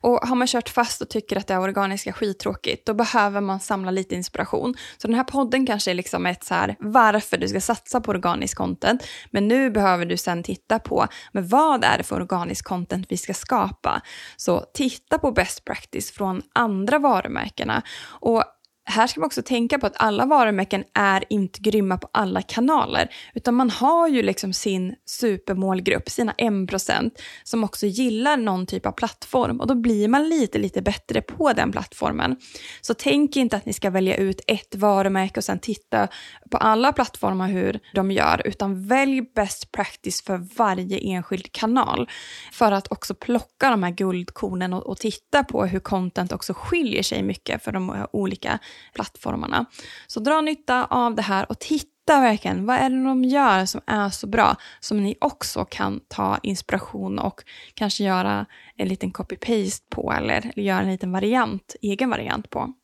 Och 0.00 0.28
har 0.28 0.36
man 0.36 0.46
kört 0.46 0.68
fast 0.68 1.02
och 1.02 1.08
tycker 1.08 1.36
att 1.36 1.46
det 1.46 1.54
är 1.54 1.60
organiska 1.60 2.12
skittråkigt, 2.12 2.86
då 2.86 2.94
behöver 2.94 3.40
man 3.40 3.60
samla 3.60 3.90
lite 3.90 4.14
inspiration. 4.14 4.74
Så 4.96 5.08
den 5.08 5.16
här 5.16 5.24
podden 5.24 5.66
kanske 5.66 5.90
är 5.90 5.94
liksom 5.94 6.26
ett 6.26 6.44
så 6.44 6.54
här 6.54 6.76
varför 6.78 7.36
du 7.36 7.48
ska 7.48 7.60
satsa 7.60 8.00
på 8.00 8.10
organisk 8.10 8.56
content, 8.56 9.06
men 9.30 9.48
nu 9.48 9.70
behöver 9.70 10.06
du 10.06 10.16
sen 10.16 10.42
titta 10.42 10.78
på 10.78 11.06
men 11.32 11.48
vad 11.48 11.84
är 11.84 11.98
det 11.98 12.04
för 12.04 12.16
organisk 12.16 12.64
content 12.64 13.06
vi 13.08 13.16
ska 13.16 13.34
skapa. 13.34 14.00
Så 14.36 14.64
titta 14.74 15.18
på 15.18 15.32
best 15.32 15.64
practice 15.64 16.10
från 16.10 16.42
andra 16.54 16.98
varumärkena 16.98 17.82
och 18.20 18.44
här 18.86 19.06
ska 19.06 19.20
man 19.20 19.26
också 19.26 19.42
tänka 19.42 19.78
på 19.78 19.86
att 19.86 19.96
alla 19.96 20.26
varumärken 20.26 20.84
är 20.94 21.24
inte 21.28 21.60
grymma 21.60 21.98
på 21.98 22.08
alla 22.12 22.42
kanaler, 22.42 23.08
utan 23.34 23.54
man 23.54 23.70
har 23.70 24.08
ju 24.08 24.22
liksom 24.22 24.52
sin 24.52 24.94
supermålgrupp, 25.06 26.10
sina 26.10 26.32
1% 26.32 27.10
som 27.44 27.64
också 27.64 27.86
gillar 27.86 28.36
någon 28.36 28.66
typ 28.66 28.86
av 28.86 28.92
plattform 28.92 29.60
och 29.60 29.66
då 29.66 29.74
blir 29.74 30.08
man 30.08 30.28
lite, 30.28 30.58
lite 30.58 30.82
bättre 30.82 31.22
på 31.22 31.52
den 31.52 31.72
plattformen. 31.72 32.36
Så 32.80 32.94
tänk 32.94 33.36
inte 33.36 33.56
att 33.56 33.66
ni 33.66 33.72
ska 33.72 33.90
välja 33.90 34.16
ut 34.16 34.40
ett 34.46 34.74
varumärke 34.74 35.40
och 35.40 35.44
sen 35.44 35.58
titta 35.58 36.08
på 36.50 36.56
alla 36.56 36.92
plattformar 36.92 37.48
hur 37.48 37.80
de 37.94 38.10
gör, 38.10 38.42
utan 38.44 38.86
välj 38.88 39.20
best 39.34 39.72
practice 39.72 40.22
för 40.22 40.36
varje 40.56 40.98
enskild 40.98 41.52
kanal 41.52 42.08
för 42.52 42.72
att 42.72 42.92
också 42.92 43.14
plocka 43.14 43.70
de 43.70 43.82
här 43.82 43.90
guldkornen 43.90 44.72
och, 44.72 44.86
och 44.86 44.98
titta 44.98 45.44
på 45.44 45.66
hur 45.66 45.80
content 45.80 46.32
också 46.32 46.54
skiljer 46.54 47.02
sig 47.02 47.22
mycket 47.22 47.64
för 47.64 47.72
de 47.72 48.06
olika 48.12 48.58
plattformarna. 48.94 49.64
Så 50.06 50.20
dra 50.20 50.40
nytta 50.40 50.84
av 50.84 51.14
det 51.14 51.22
här 51.22 51.46
och 51.50 51.58
titta 51.58 52.20
verkligen, 52.20 52.66
vad 52.66 52.76
är 52.76 52.90
det 52.90 53.04
de 53.04 53.24
gör 53.24 53.66
som 53.66 53.80
är 53.86 54.10
så 54.10 54.26
bra 54.26 54.56
som 54.80 55.02
ni 55.02 55.16
också 55.20 55.64
kan 55.64 56.00
ta 56.08 56.38
inspiration 56.42 57.18
och 57.18 57.42
kanske 57.74 58.04
göra 58.04 58.46
en 58.76 58.88
liten 58.88 59.12
copy-paste 59.12 59.84
på 59.90 60.12
eller, 60.12 60.50
eller 60.54 60.62
göra 60.62 60.80
en 60.80 60.92
liten 60.92 61.12
variant, 61.12 61.76
egen 61.82 62.10
variant 62.10 62.50
på. 62.50 62.74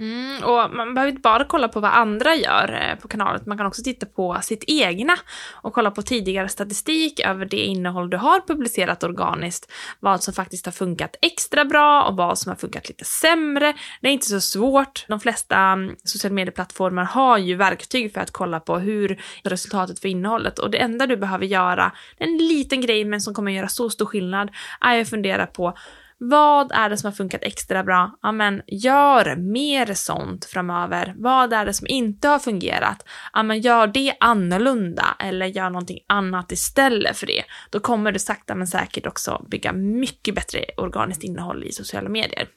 Mm, 0.00 0.44
och 0.44 0.76
man 0.76 0.94
behöver 0.94 1.10
inte 1.10 1.20
bara 1.20 1.44
kolla 1.44 1.68
på 1.68 1.80
vad 1.80 1.90
andra 1.90 2.34
gör 2.34 2.88
eh, 2.90 2.98
på 2.98 3.08
kanalen, 3.08 3.42
man 3.46 3.56
kan 3.56 3.66
också 3.66 3.82
titta 3.82 4.06
på 4.06 4.38
sitt 4.42 4.64
egna 4.66 5.16
och 5.52 5.72
kolla 5.72 5.90
på 5.90 6.02
tidigare 6.02 6.48
statistik 6.48 7.20
över 7.20 7.44
det 7.44 7.56
innehåll 7.56 8.10
du 8.10 8.16
har 8.16 8.40
publicerat 8.40 9.04
organiskt, 9.04 9.72
vad 10.00 10.22
som 10.22 10.34
faktiskt 10.34 10.64
har 10.66 10.72
funkat 10.72 11.16
extra 11.22 11.64
bra 11.64 12.02
och 12.02 12.16
vad 12.16 12.38
som 12.38 12.50
har 12.50 12.56
funkat 12.56 12.88
lite 12.88 13.04
sämre. 13.04 13.74
Det 14.00 14.08
är 14.08 14.12
inte 14.12 14.26
så 14.26 14.40
svårt. 14.40 15.04
De 15.08 15.20
flesta 15.20 15.56
mm, 15.56 15.96
sociala 16.04 16.34
medieplattformar 16.34 17.04
har 17.04 17.38
ju 17.38 17.54
verktyg 17.54 18.12
för 18.12 18.20
att 18.20 18.30
kolla 18.30 18.60
på 18.60 18.78
hur 18.78 19.22
resultatet 19.44 20.00
för 20.00 20.08
innehållet 20.08 20.58
och 20.58 20.70
det 20.70 20.78
enda 20.78 21.06
du 21.06 21.16
behöver 21.16 21.46
göra, 21.46 21.92
en 22.16 22.36
liten 22.36 22.80
grej 22.80 23.04
men 23.04 23.20
som 23.20 23.34
kommer 23.34 23.52
göra 23.52 23.68
så 23.68 23.90
stor 23.90 24.06
skillnad, 24.06 24.50
är 24.80 25.00
att 25.00 25.10
fundera 25.10 25.46
på 25.46 25.74
vad 26.22 26.72
är 26.72 26.90
det 26.90 26.96
som 26.96 27.06
har 27.06 27.12
funkat 27.12 27.42
extra 27.42 27.84
bra? 27.84 28.18
Ja, 28.22 28.32
men 28.32 28.62
gör 28.66 29.36
mer 29.36 29.94
sånt 29.94 30.44
framöver. 30.44 31.14
Vad 31.16 31.52
är 31.52 31.66
det 31.66 31.72
som 31.72 31.86
inte 31.86 32.28
har 32.28 32.38
fungerat? 32.38 33.04
Ja, 33.32 33.42
men 33.42 33.60
gör 33.60 33.86
det 33.86 34.14
annorlunda 34.20 35.16
eller 35.18 35.46
gör 35.46 35.70
någonting 35.70 35.98
annat 36.06 36.52
istället 36.52 37.16
för 37.16 37.26
det. 37.26 37.42
Då 37.70 37.80
kommer 37.80 38.12
du 38.12 38.18
sakta 38.18 38.54
men 38.54 38.66
säkert 38.66 39.06
också 39.06 39.46
bygga 39.50 39.72
mycket 39.72 40.34
bättre 40.34 40.64
organiskt 40.76 41.24
innehåll 41.24 41.64
i 41.64 41.72
sociala 41.72 42.08
medier. 42.08 42.48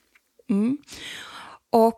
Mm. 0.49 0.77
Och 1.71 1.97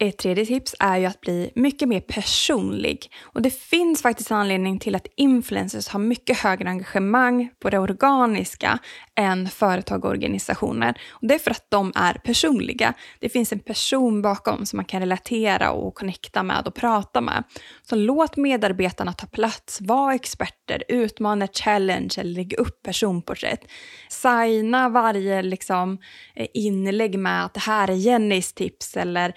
ett 0.00 0.18
tredje 0.18 0.46
tips 0.46 0.74
är 0.78 0.96
ju 0.96 1.06
att 1.06 1.20
bli 1.20 1.50
mycket 1.54 1.88
mer 1.88 2.00
personlig. 2.00 3.12
Och 3.22 3.42
det 3.42 3.50
finns 3.50 4.02
faktiskt 4.02 4.30
en 4.30 4.36
anledning 4.36 4.78
till 4.78 4.94
att 4.94 5.06
influencers 5.16 5.88
har 5.88 6.00
mycket 6.00 6.38
högre 6.38 6.68
engagemang 6.68 7.50
på 7.58 7.70
det 7.70 7.78
organiska 7.78 8.78
än 9.14 9.48
företag 9.48 10.04
och 10.04 10.10
organisationer. 10.10 11.00
Och 11.10 11.26
det 11.28 11.34
är 11.34 11.38
för 11.38 11.50
att 11.50 11.66
de 11.68 11.92
är 11.94 12.14
personliga. 12.14 12.94
Det 13.18 13.28
finns 13.28 13.52
en 13.52 13.58
person 13.58 14.22
bakom 14.22 14.66
som 14.66 14.76
man 14.76 14.84
kan 14.84 15.00
relatera 15.00 15.70
och 15.70 15.94
connecta 15.94 16.42
med 16.42 16.66
och 16.66 16.74
prata 16.74 17.20
med. 17.20 17.44
Så 17.82 17.96
låt 17.96 18.36
medarbetarna 18.36 19.12
ta 19.12 19.26
plats, 19.26 19.80
var 19.80 20.12
experter, 20.12 20.82
utmana 20.88 21.48
challenge 21.48 22.14
eller 22.16 22.30
lägga 22.30 22.56
upp 22.56 22.82
personporträtt. 22.82 23.60
Signa 24.08 24.88
varje 24.88 25.42
liksom, 25.42 25.98
eh, 26.34 26.46
inlägg 26.54 27.18
med 27.18 27.44
att 27.44 27.54
det 27.54 27.60
här 27.60 27.90
är 27.90 27.94
Jennys 27.94 28.52
tips 28.52 28.96
eller 28.96 29.34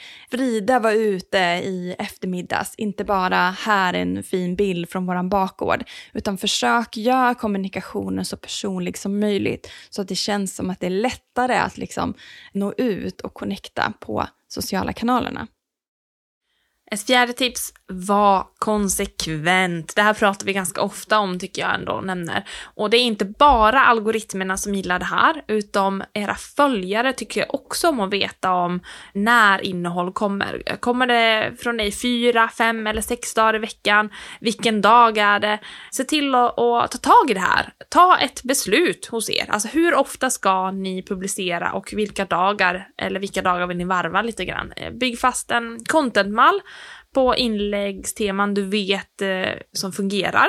Frida 0.51 0.79
var 0.79 0.91
ute 0.91 1.37
i 1.63 1.95
eftermiddags, 1.99 2.75
inte 2.77 3.03
bara 3.03 3.37
här 3.37 3.93
en 3.93 4.23
fin 4.23 4.55
bild 4.55 4.89
från 4.89 5.05
våran 5.05 5.29
bakgård, 5.29 5.83
utan 6.13 6.37
försök 6.37 6.97
göra 6.97 7.35
kommunikationen 7.35 8.25
så 8.25 8.37
personlig 8.37 8.97
som 8.97 9.19
möjligt 9.19 9.71
så 9.89 10.01
att 10.01 10.07
det 10.07 10.15
känns 10.15 10.55
som 10.55 10.69
att 10.69 10.79
det 10.79 10.85
är 10.85 10.89
lättare 10.89 11.55
att 11.55 11.77
liksom 11.77 12.13
nå 12.53 12.73
ut 12.77 13.21
och 13.21 13.33
connecta 13.33 13.93
på 13.99 14.27
sociala 14.47 14.93
kanalerna. 14.93 15.47
Ett 16.93 17.07
fjärde 17.07 17.33
tips, 17.33 17.73
var 17.87 18.47
konsekvent. 18.59 19.95
Det 19.95 20.01
här 20.01 20.13
pratar 20.13 20.45
vi 20.45 20.53
ganska 20.53 20.81
ofta 20.81 21.19
om 21.19 21.39
tycker 21.39 21.61
jag 21.61 21.75
ändå 21.75 22.01
nämner. 22.01 22.43
Och 22.75 22.89
det 22.89 22.97
är 22.97 23.01
inte 23.01 23.25
bara 23.25 23.85
algoritmerna 23.85 24.57
som 24.57 24.75
gillar 24.75 24.99
det 24.99 25.05
här, 25.05 25.43
utan 25.47 26.03
era 26.13 26.35
följare 26.35 27.13
tycker 27.13 27.41
jag 27.41 27.55
också 27.55 27.89
om 27.89 27.99
att 27.99 28.13
veta 28.13 28.53
om 28.53 28.79
när 29.13 29.61
innehåll 29.61 30.13
kommer. 30.13 30.77
Kommer 30.79 31.07
det 31.07 31.51
från 31.59 31.77
dig 31.77 31.91
fyra, 31.91 32.49
fem 32.49 32.87
eller 32.87 33.01
sex 33.01 33.33
dagar 33.33 33.55
i 33.55 33.59
veckan? 33.59 34.09
Vilken 34.39 34.81
dag 34.81 35.17
är 35.17 35.39
det? 35.39 35.59
Se 35.91 36.03
till 36.03 36.35
att, 36.35 36.59
att 36.59 36.91
ta 36.91 36.97
tag 36.97 37.29
i 37.29 37.33
det 37.33 37.39
här. 37.39 37.73
Ta 37.89 38.17
ett 38.17 38.43
beslut 38.43 39.05
hos 39.05 39.29
er. 39.29 39.45
Alltså 39.49 39.67
hur 39.67 39.95
ofta 39.95 40.29
ska 40.29 40.71
ni 40.71 41.03
publicera 41.03 41.71
och 41.71 41.93
vilka 41.93 42.25
dagar, 42.25 42.87
eller 42.97 43.19
vilka 43.19 43.41
dagar 43.41 43.67
vill 43.67 43.77
ni 43.77 43.85
varva 43.85 44.21
lite 44.21 44.45
grann? 44.45 44.73
Bygg 44.99 45.19
fast 45.19 45.51
en 45.51 45.85
contentmall 45.85 46.61
på 47.13 47.35
inläggsteman 47.35 48.53
du 48.53 48.65
vet 48.65 49.21
eh, 49.21 49.61
som 49.73 49.91
fungerar. 49.91 50.47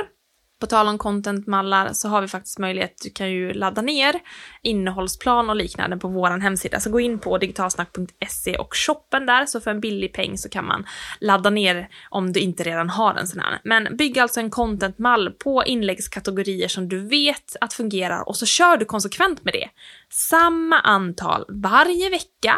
På 0.62 0.66
tal 0.66 0.88
om 0.88 0.98
contentmallar 0.98 1.92
så 1.92 2.08
har 2.08 2.20
vi 2.20 2.28
faktiskt 2.28 2.58
möjlighet, 2.58 2.94
du 3.04 3.10
kan 3.10 3.30
ju 3.30 3.52
ladda 3.52 3.82
ner 3.82 4.14
innehållsplan 4.62 5.50
och 5.50 5.56
liknande 5.56 5.96
på 5.96 6.08
vår 6.08 6.40
hemsida. 6.40 6.80
Så 6.80 6.90
gå 6.90 7.00
in 7.00 7.18
på 7.18 7.38
digitalsnack.se 7.38 8.56
och 8.56 8.76
shoppen 8.76 9.26
där, 9.26 9.46
så 9.46 9.60
för 9.60 9.70
en 9.70 9.80
billig 9.80 10.12
peng 10.12 10.38
så 10.38 10.48
kan 10.48 10.66
man 10.66 10.86
ladda 11.20 11.50
ner 11.50 11.88
om 12.10 12.32
du 12.32 12.40
inte 12.40 12.62
redan 12.62 12.90
har 12.90 13.14
en 13.14 13.26
sån 13.26 13.40
här. 13.40 13.60
Men 13.64 13.96
bygg 13.96 14.18
alltså 14.18 14.40
en 14.40 14.50
contentmall 14.50 15.30
på 15.30 15.64
inläggskategorier 15.64 16.68
som 16.68 16.88
du 16.88 17.08
vet 17.08 17.56
att 17.60 17.72
fungerar 17.72 18.28
och 18.28 18.36
så 18.36 18.46
kör 18.46 18.76
du 18.76 18.84
konsekvent 18.84 19.44
med 19.44 19.54
det. 19.54 19.68
Samma 20.10 20.80
antal 20.80 21.44
varje 21.48 22.10
vecka, 22.10 22.56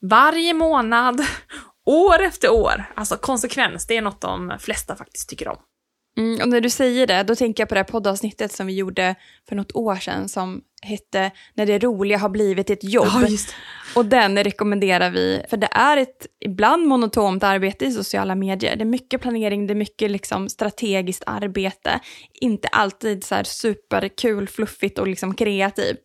varje 0.00 0.54
månad 0.54 1.20
år 1.86 2.22
efter 2.22 2.52
år. 2.52 2.84
Alltså 2.94 3.16
konsekvens, 3.16 3.86
det 3.86 3.96
är 3.96 4.02
något 4.02 4.20
de 4.20 4.52
flesta 4.60 4.96
faktiskt 4.96 5.28
tycker 5.28 5.48
om. 5.48 5.56
Mm, 6.16 6.40
och 6.40 6.48
när 6.48 6.60
du 6.60 6.70
säger 6.70 7.06
det, 7.06 7.22
då 7.22 7.34
tänker 7.34 7.62
jag 7.62 7.68
på 7.68 7.74
det 7.74 7.78
här 7.78 7.84
poddavsnittet 7.84 8.52
som 8.52 8.66
vi 8.66 8.74
gjorde 8.74 9.14
för 9.48 9.56
något 9.56 9.72
år 9.74 9.96
sedan 9.96 10.28
som 10.28 10.62
hette 10.82 11.30
När 11.54 11.66
det 11.66 11.78
roliga 11.78 12.18
har 12.18 12.28
blivit 12.28 12.70
ett 12.70 12.84
jobb. 12.84 13.06
Ja, 13.06 13.36
och 13.94 14.04
den 14.04 14.44
rekommenderar 14.44 15.10
vi, 15.10 15.42
för 15.50 15.56
det 15.56 15.68
är 15.70 15.96
ett 15.96 16.26
ibland 16.40 16.86
monotont 16.86 17.42
arbete 17.42 17.84
i 17.84 17.92
sociala 17.92 18.34
medier. 18.34 18.76
Det 18.76 18.82
är 18.82 18.86
mycket 18.86 19.20
planering, 19.20 19.66
det 19.66 19.72
är 19.72 19.76
mycket 19.76 20.10
liksom 20.10 20.48
strategiskt 20.48 21.22
arbete. 21.26 22.00
Inte 22.32 22.68
alltid 22.68 23.24
så 23.24 23.34
här 23.34 23.44
superkul, 23.44 24.48
fluffigt 24.48 24.98
och 24.98 25.06
liksom 25.06 25.34
kreativt. 25.34 25.98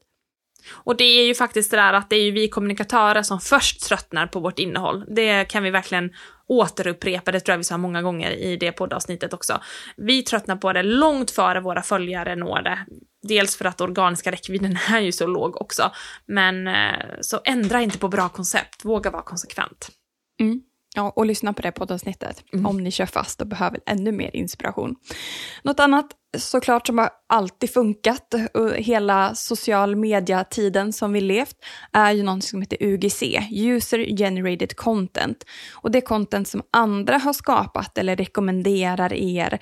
Och 0.72 0.98
det 0.98 1.04
är 1.04 1.26
ju 1.26 1.36
faktiskt 1.36 1.72
det 1.72 1.78
där 1.78 1.94
att 1.94 2.10
det 2.10 2.16
är 2.16 2.24
ju 2.24 2.32
vi 2.32 2.48
kommunikatörer 2.48 3.24
som 3.24 3.40
först 3.40 3.82
tröttnar 3.82 4.28
på 4.28 4.40
vårt 4.40 4.60
innehåll. 4.60 5.06
Det 5.16 5.46
kan 5.46 5.64
vi 5.64 5.70
verkligen 5.70 6.12
återupprepa, 6.48 7.32
det 7.32 7.40
tror 7.40 7.54
jag 7.54 7.58
vi 7.58 7.64
sa 7.64 7.78
många 7.78 8.02
gånger 8.02 8.32
i 8.32 8.58
det 8.58 8.72
poddavsnittet 8.72 9.34
också. 9.34 9.62
Vi 9.98 10.24
tröttnar 10.24 10.56
på 10.56 10.74
det 10.74 10.84
långt 10.84 11.32
före 11.32 11.60
våra 11.60 11.82
följare 11.82 12.36
når 12.36 12.62
det. 12.62 12.80
Dels 13.28 13.58
för 13.58 13.66
att 13.66 13.82
organiska 13.82 14.32
räckvidden 14.32 14.78
är 14.90 15.00
ju 15.00 15.12
så 15.12 15.28
låg 15.28 15.62
också. 15.62 15.92
Men 16.26 16.68
eh, 16.68 17.06
så 17.22 17.40
ändra 17.46 17.82
inte 17.82 17.98
på 17.98 18.08
bra 18.08 18.30
koncept, 18.30 18.86
våga 18.86 19.12
vara 19.12 19.24
konsekvent. 19.24 19.90
Mm. 20.40 20.62
Ja, 20.96 21.14
och 21.16 21.26
lyssna 21.26 21.54
på 21.54 21.62
det 21.62 21.72
poddavsnittet 21.72 22.44
mm. 22.54 22.66
om 22.66 22.78
ni 22.78 22.92
kör 22.92 23.06
fast 23.06 23.42
och 23.42 23.48
behöver 23.48 23.80
ännu 23.86 24.12
mer 24.12 24.36
inspiration. 24.36 24.96
Något 25.64 25.80
annat 25.80 26.06
såklart 26.38 26.88
som 26.88 26.98
har 26.98 27.10
alltid 27.29 27.69
funkat 27.69 28.36
hela 28.75 29.36
social 29.36 29.96
media-tiden 29.96 30.93
som 30.93 31.13
vi 31.13 31.22
levt 31.22 31.55
är 31.93 32.12
ju 32.12 32.24
någonting 32.24 32.48
som 32.48 32.62
heter 32.62 32.77
UGC, 32.81 33.24
User 33.51 34.17
Generated 34.17 34.75
Content. 34.75 35.43
Och 35.74 35.91
det 35.91 35.98
är 35.98 36.01
content 36.01 36.48
som 36.48 36.62
andra 36.72 37.17
har 37.17 37.34
skapat 37.34 37.98
eller 37.98 38.15
rekommenderar 38.15 39.13
er. 39.13 39.59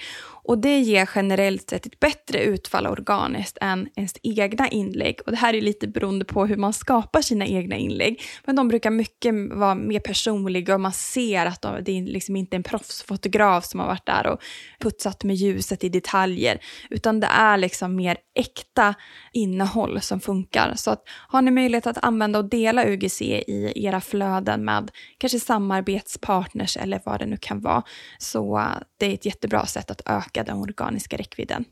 Och 0.48 0.58
det 0.58 0.80
ger 0.80 1.10
generellt 1.16 1.70
sett 1.70 1.86
ett 1.86 2.00
bättre 2.00 2.44
utfall 2.44 2.88
organiskt 2.88 3.58
än 3.62 3.88
ens 3.96 4.14
egna 4.24 4.70
inlägg. 4.70 5.20
Och 5.26 5.32
det 5.32 5.38
här 5.38 5.54
är 5.54 5.62
lite 5.62 5.88
beroende 5.88 6.26
på 6.26 6.46
hur 6.46 6.58
man 6.58 6.74
skapar 6.74 7.22
sina 7.22 7.46
egna 7.46 7.76
inlägg. 7.76 8.22
Men 8.46 8.56
de 8.56 8.68
brukar 8.68 8.92
mycket 8.92 9.34
vara 9.54 9.76
mer 9.76 10.00
personliga 10.00 10.74
och 10.74 10.82
man 10.82 10.92
ser 10.92 11.46
att 11.46 11.62
det 11.62 11.98
är 11.98 12.02
liksom 12.02 12.36
inte 12.36 12.56
en 12.56 12.64
proffsfotograf 12.64 13.66
som 13.66 13.80
har 13.80 13.88
varit 13.88 14.06
där 14.06 14.28
och 14.28 14.40
putsat 14.80 15.24
med 15.24 15.36
ljuset 15.36 15.84
i 15.84 15.90
detaljer 15.90 16.55
utan 16.90 17.20
det 17.20 17.28
är 17.28 17.58
liksom 17.58 17.96
mer 17.96 18.18
äkta 18.36 18.96
innehåll 19.34 20.02
som 20.02 20.20
funkar. 20.20 20.74
Så 20.76 20.92
att 20.92 21.04
har 21.28 21.42
ni 21.42 21.52
möjlighet 21.52 21.88
att 21.88 22.04
använda 22.04 22.40
och 22.40 22.50
dela 22.50 22.86
UGC 22.86 23.22
i 23.22 23.74
era 23.76 24.02
flöden 24.02 24.66
med 24.66 24.92
kanske 25.18 25.40
samarbetspartners 25.40 26.78
eller 26.78 27.02
vad 27.06 27.20
det 27.20 27.26
nu 27.26 27.38
kan 27.42 27.62
vara, 27.62 27.84
så 28.18 28.58
eh, 28.58 28.66
det 29.00 29.06
är 29.06 29.14
ett 29.14 29.26
jättebra 29.26 29.66
sätt 29.66 29.92
att 29.92 30.02
öka 30.06 30.44
den 30.44 30.58
organiska 30.58 31.18
räckvidden 31.18 31.66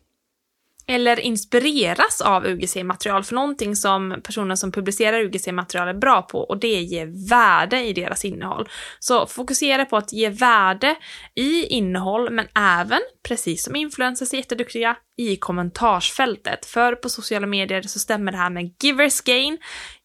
eller 0.87 1.19
inspireras 1.19 2.21
av 2.21 2.45
UGC-material, 2.45 3.23
för 3.23 3.35
någonting 3.35 3.75
som 3.75 4.21
personer 4.23 4.55
som 4.55 4.71
publicerar 4.71 5.19
UGC-material 5.19 5.87
är 5.87 5.93
bra 5.93 6.21
på 6.21 6.39
och 6.39 6.57
det 6.57 6.67
är 6.67 6.81
ge 6.81 7.05
värde 7.29 7.81
i 7.81 7.93
deras 7.93 8.25
innehåll. 8.25 8.69
Så 8.99 9.27
fokusera 9.27 9.85
på 9.85 9.97
att 9.97 10.13
ge 10.13 10.29
värde 10.29 10.95
i 11.35 11.65
innehåll, 11.65 12.31
men 12.31 12.47
även, 12.55 12.99
precis 13.27 13.63
som 13.63 13.75
influencers 13.75 14.33
är 14.33 14.37
jätteduktiga, 14.37 14.95
i 15.17 15.35
kommentarsfältet. 15.35 16.65
För 16.65 16.95
på 16.95 17.09
sociala 17.09 17.47
medier 17.47 17.81
så 17.81 17.99
stämmer 17.99 18.31
det 18.31 18.37
här 18.37 18.49
med 18.49 18.75
givers 18.83 19.21
gain. 19.21 19.57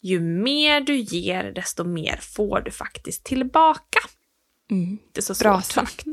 Ju 0.03 0.21
mer 0.21 0.81
du 0.81 0.97
ger, 0.97 1.53
desto 1.53 1.85
mer 1.85 2.19
får 2.37 2.61
du 2.61 2.71
faktiskt 2.71 3.25
tillbaka. 3.25 3.99
Mm. 4.71 4.99
Det 5.13 5.21
är 5.21 5.35
så 5.35 5.45
Bra 5.45 5.63
sagt. 5.63 6.05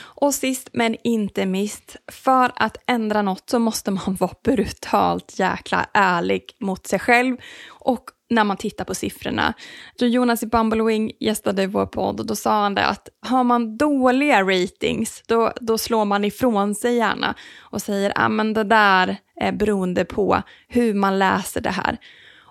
Och 0.00 0.34
sist 0.34 0.70
men 0.72 0.96
inte 1.04 1.46
minst, 1.46 1.96
för 2.12 2.52
att 2.56 2.76
ändra 2.86 3.22
något 3.22 3.50
så 3.50 3.58
måste 3.58 3.90
man 3.90 4.14
vara 4.20 4.34
brutalt 4.44 5.38
jäkla 5.38 5.86
ärlig 5.94 6.56
mot 6.60 6.86
sig 6.86 6.98
själv 6.98 7.36
och 7.68 8.04
när 8.32 8.44
man 8.44 8.56
tittar 8.56 8.84
på 8.84 8.94
siffrorna. 8.94 9.54
Då 9.98 10.06
Jonas 10.06 10.42
i 10.42 10.46
Bumblewing 10.46 11.12
gästade 11.20 11.66
vår 11.66 11.86
podd 11.86 12.20
och 12.20 12.26
då 12.26 12.36
sa 12.36 12.62
han 12.62 12.74
det 12.74 12.86
att 12.86 13.08
har 13.26 13.44
man 13.44 13.76
dåliga 13.76 14.42
ratings 14.42 15.22
då, 15.26 15.52
då 15.60 15.78
slår 15.78 16.04
man 16.04 16.24
ifrån 16.24 16.74
sig 16.74 16.96
gärna 16.96 17.34
och 17.60 17.82
säger 17.82 18.10
att 18.10 18.40
ah, 18.40 18.44
det 18.44 18.64
där 18.64 19.16
är 19.36 19.52
beroende 19.52 20.04
på 20.04 20.42
hur 20.68 20.94
man 20.94 21.18
läser 21.18 21.60
det 21.60 21.70
här. 21.70 21.98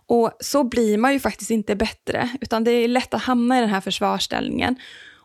Och 0.05 0.31
så 0.39 0.63
blir 0.63 0.97
man 0.97 1.13
ju 1.13 1.19
faktiskt 1.19 1.51
inte 1.51 1.75
bättre, 1.75 2.29
utan 2.41 2.63
det 2.63 2.71
är 2.71 2.87
lätt 2.87 3.13
att 3.13 3.21
hamna 3.21 3.57
i 3.57 3.61
den 3.61 3.69
här 3.69 3.81
försvarsställningen. 3.81 4.75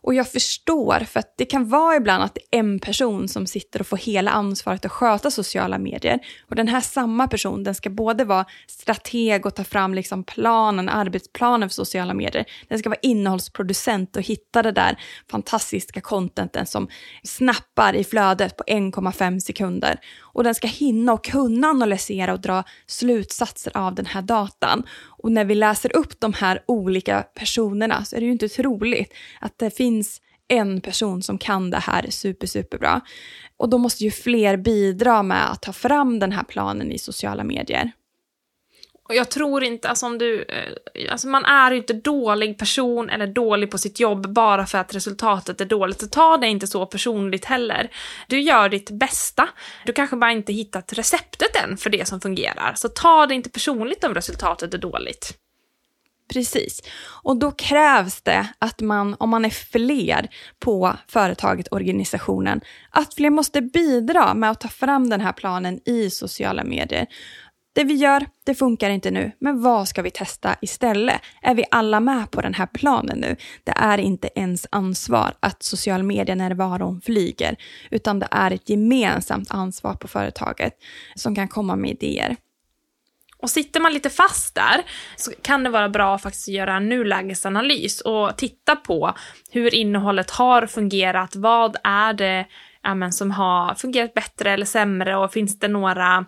Och 0.06 0.14
jag 0.14 0.32
förstår, 0.32 1.00
för 1.00 1.20
att 1.20 1.34
det 1.36 1.44
kan 1.44 1.68
vara 1.68 1.96
ibland 1.96 2.24
att 2.24 2.34
det 2.34 2.56
är 2.56 2.60
en 2.60 2.78
person 2.78 3.28
som 3.28 3.46
sitter 3.46 3.80
och 3.80 3.86
får 3.86 3.96
hela 3.96 4.30
ansvaret 4.30 4.84
att 4.84 4.92
sköta 4.92 5.30
sociala 5.30 5.78
medier. 5.78 6.20
Och 6.48 6.56
den 6.56 6.68
här 6.68 6.80
samma 6.80 7.28
person, 7.28 7.64
den 7.64 7.74
ska 7.74 7.90
både 7.90 8.24
vara 8.24 8.44
strateg 8.66 9.46
och 9.46 9.54
ta 9.54 9.64
fram 9.64 9.94
liksom 9.94 10.24
planen, 10.24 10.88
arbetsplanen 10.88 11.68
för 11.68 11.74
sociala 11.74 12.14
medier. 12.14 12.44
Den 12.68 12.78
ska 12.78 12.88
vara 12.88 12.98
innehållsproducent 13.02 14.16
och 14.16 14.22
hitta 14.22 14.62
det 14.62 14.72
där 14.72 14.96
fantastiska 15.30 16.00
contenten 16.00 16.66
som 16.66 16.88
snappar 17.22 17.96
i 17.96 18.04
flödet 18.04 18.56
på 18.56 18.64
1,5 18.64 19.38
sekunder. 19.38 20.00
Och 20.36 20.44
den 20.44 20.54
ska 20.54 20.66
hinna 20.66 21.12
och 21.12 21.24
kunna 21.24 21.68
analysera 21.68 22.32
och 22.32 22.40
dra 22.40 22.64
slutsatser 22.86 23.76
av 23.76 23.94
den 23.94 24.06
här 24.06 24.22
datan. 24.22 24.82
Och 25.04 25.32
när 25.32 25.44
vi 25.44 25.54
läser 25.54 25.96
upp 25.96 26.20
de 26.20 26.32
här 26.32 26.62
olika 26.66 27.22
personerna 27.22 28.04
så 28.04 28.16
är 28.16 28.20
det 28.20 28.26
ju 28.26 28.32
inte 28.32 28.48
troligt 28.48 29.12
att 29.40 29.58
det 29.58 29.70
finns 29.76 30.20
en 30.48 30.80
person 30.80 31.22
som 31.22 31.38
kan 31.38 31.70
det 31.70 31.78
här 31.78 32.06
super, 32.10 32.46
superbra. 32.46 33.00
Och 33.56 33.68
då 33.68 33.78
måste 33.78 34.04
ju 34.04 34.10
fler 34.10 34.56
bidra 34.56 35.22
med 35.22 35.50
att 35.50 35.62
ta 35.62 35.72
fram 35.72 36.18
den 36.18 36.32
här 36.32 36.44
planen 36.44 36.92
i 36.92 36.98
sociala 36.98 37.44
medier. 37.44 37.92
Och 39.08 39.14
jag 39.14 39.30
tror 39.30 39.64
inte, 39.64 39.88
alltså 39.88 40.06
om 40.06 40.18
du, 40.18 40.42
eh, 40.42 41.12
alltså 41.12 41.28
man 41.28 41.44
är 41.44 41.70
ju 41.70 41.76
inte 41.76 41.92
dålig 41.92 42.58
person 42.58 43.10
eller 43.10 43.26
dålig 43.26 43.70
på 43.70 43.78
sitt 43.78 44.00
jobb 44.00 44.32
bara 44.32 44.66
för 44.66 44.78
att 44.78 44.94
resultatet 44.94 45.60
är 45.60 45.64
dåligt. 45.64 46.00
Så 46.00 46.06
ta 46.06 46.36
det 46.36 46.46
inte 46.46 46.66
så 46.66 46.86
personligt 46.86 47.44
heller. 47.44 47.90
Du 48.28 48.40
gör 48.40 48.68
ditt 48.68 48.90
bästa. 48.90 49.48
Du 49.86 49.92
kanske 49.92 50.16
bara 50.16 50.32
inte 50.32 50.52
hittat 50.52 50.92
receptet 50.92 51.56
än 51.56 51.76
för 51.76 51.90
det 51.90 52.08
som 52.08 52.20
fungerar. 52.20 52.74
Så 52.76 52.88
ta 52.88 53.26
det 53.26 53.34
inte 53.34 53.50
personligt 53.50 54.04
om 54.04 54.14
resultatet 54.14 54.74
är 54.74 54.78
dåligt. 54.78 55.38
Precis. 56.32 56.82
Och 57.22 57.36
då 57.36 57.50
krävs 57.50 58.22
det 58.22 58.48
att 58.58 58.80
man, 58.80 59.16
om 59.18 59.30
man 59.30 59.44
är 59.44 59.50
fler 59.50 60.28
på 60.58 60.96
företaget, 61.08 61.68
organisationen, 61.70 62.60
att 62.90 63.14
fler 63.14 63.30
måste 63.30 63.62
bidra 63.62 64.34
med 64.34 64.50
att 64.50 64.60
ta 64.60 64.68
fram 64.68 65.10
den 65.10 65.20
här 65.20 65.32
planen 65.32 65.80
i 65.84 66.10
sociala 66.10 66.64
medier. 66.64 67.06
Det 67.76 67.84
vi 67.84 67.94
gör, 67.94 68.26
det 68.44 68.54
funkar 68.54 68.90
inte 68.90 69.10
nu, 69.10 69.32
men 69.38 69.62
vad 69.62 69.88
ska 69.88 70.02
vi 70.02 70.10
testa 70.10 70.56
istället? 70.60 71.20
Är 71.42 71.54
vi 71.54 71.64
alla 71.70 72.00
med 72.00 72.30
på 72.30 72.40
den 72.40 72.54
här 72.54 72.66
planen 72.66 73.18
nu? 73.18 73.36
Det 73.64 73.72
är 73.76 73.98
inte 73.98 74.28
ens 74.34 74.66
ansvar 74.70 75.34
att 75.40 75.62
social 75.62 76.02
media 76.02 76.34
närvaron 76.34 77.00
flyger, 77.00 77.56
utan 77.90 78.18
det 78.18 78.28
är 78.30 78.50
ett 78.50 78.68
gemensamt 78.68 79.50
ansvar 79.50 79.94
på 79.94 80.08
företaget 80.08 80.72
som 81.14 81.34
kan 81.34 81.48
komma 81.48 81.76
med 81.76 81.90
idéer. 81.90 82.36
Och 83.38 83.50
sitter 83.50 83.80
man 83.80 83.92
lite 83.92 84.10
fast 84.10 84.54
där 84.54 84.84
så 85.16 85.30
kan 85.42 85.62
det 85.62 85.70
vara 85.70 85.88
bra 85.88 86.14
att 86.14 86.22
faktiskt 86.22 86.48
göra 86.48 86.76
en 86.76 86.88
nulägesanalys 86.88 88.00
och 88.00 88.36
titta 88.36 88.76
på 88.76 89.14
hur 89.50 89.74
innehållet 89.74 90.30
har 90.30 90.66
fungerat. 90.66 91.36
Vad 91.36 91.76
är 91.84 92.12
det 92.12 92.46
ja, 92.82 93.10
som 93.10 93.30
har 93.30 93.74
fungerat 93.74 94.14
bättre 94.14 94.50
eller 94.50 94.66
sämre 94.66 95.16
och 95.16 95.32
finns 95.32 95.58
det 95.58 95.68
några 95.68 96.26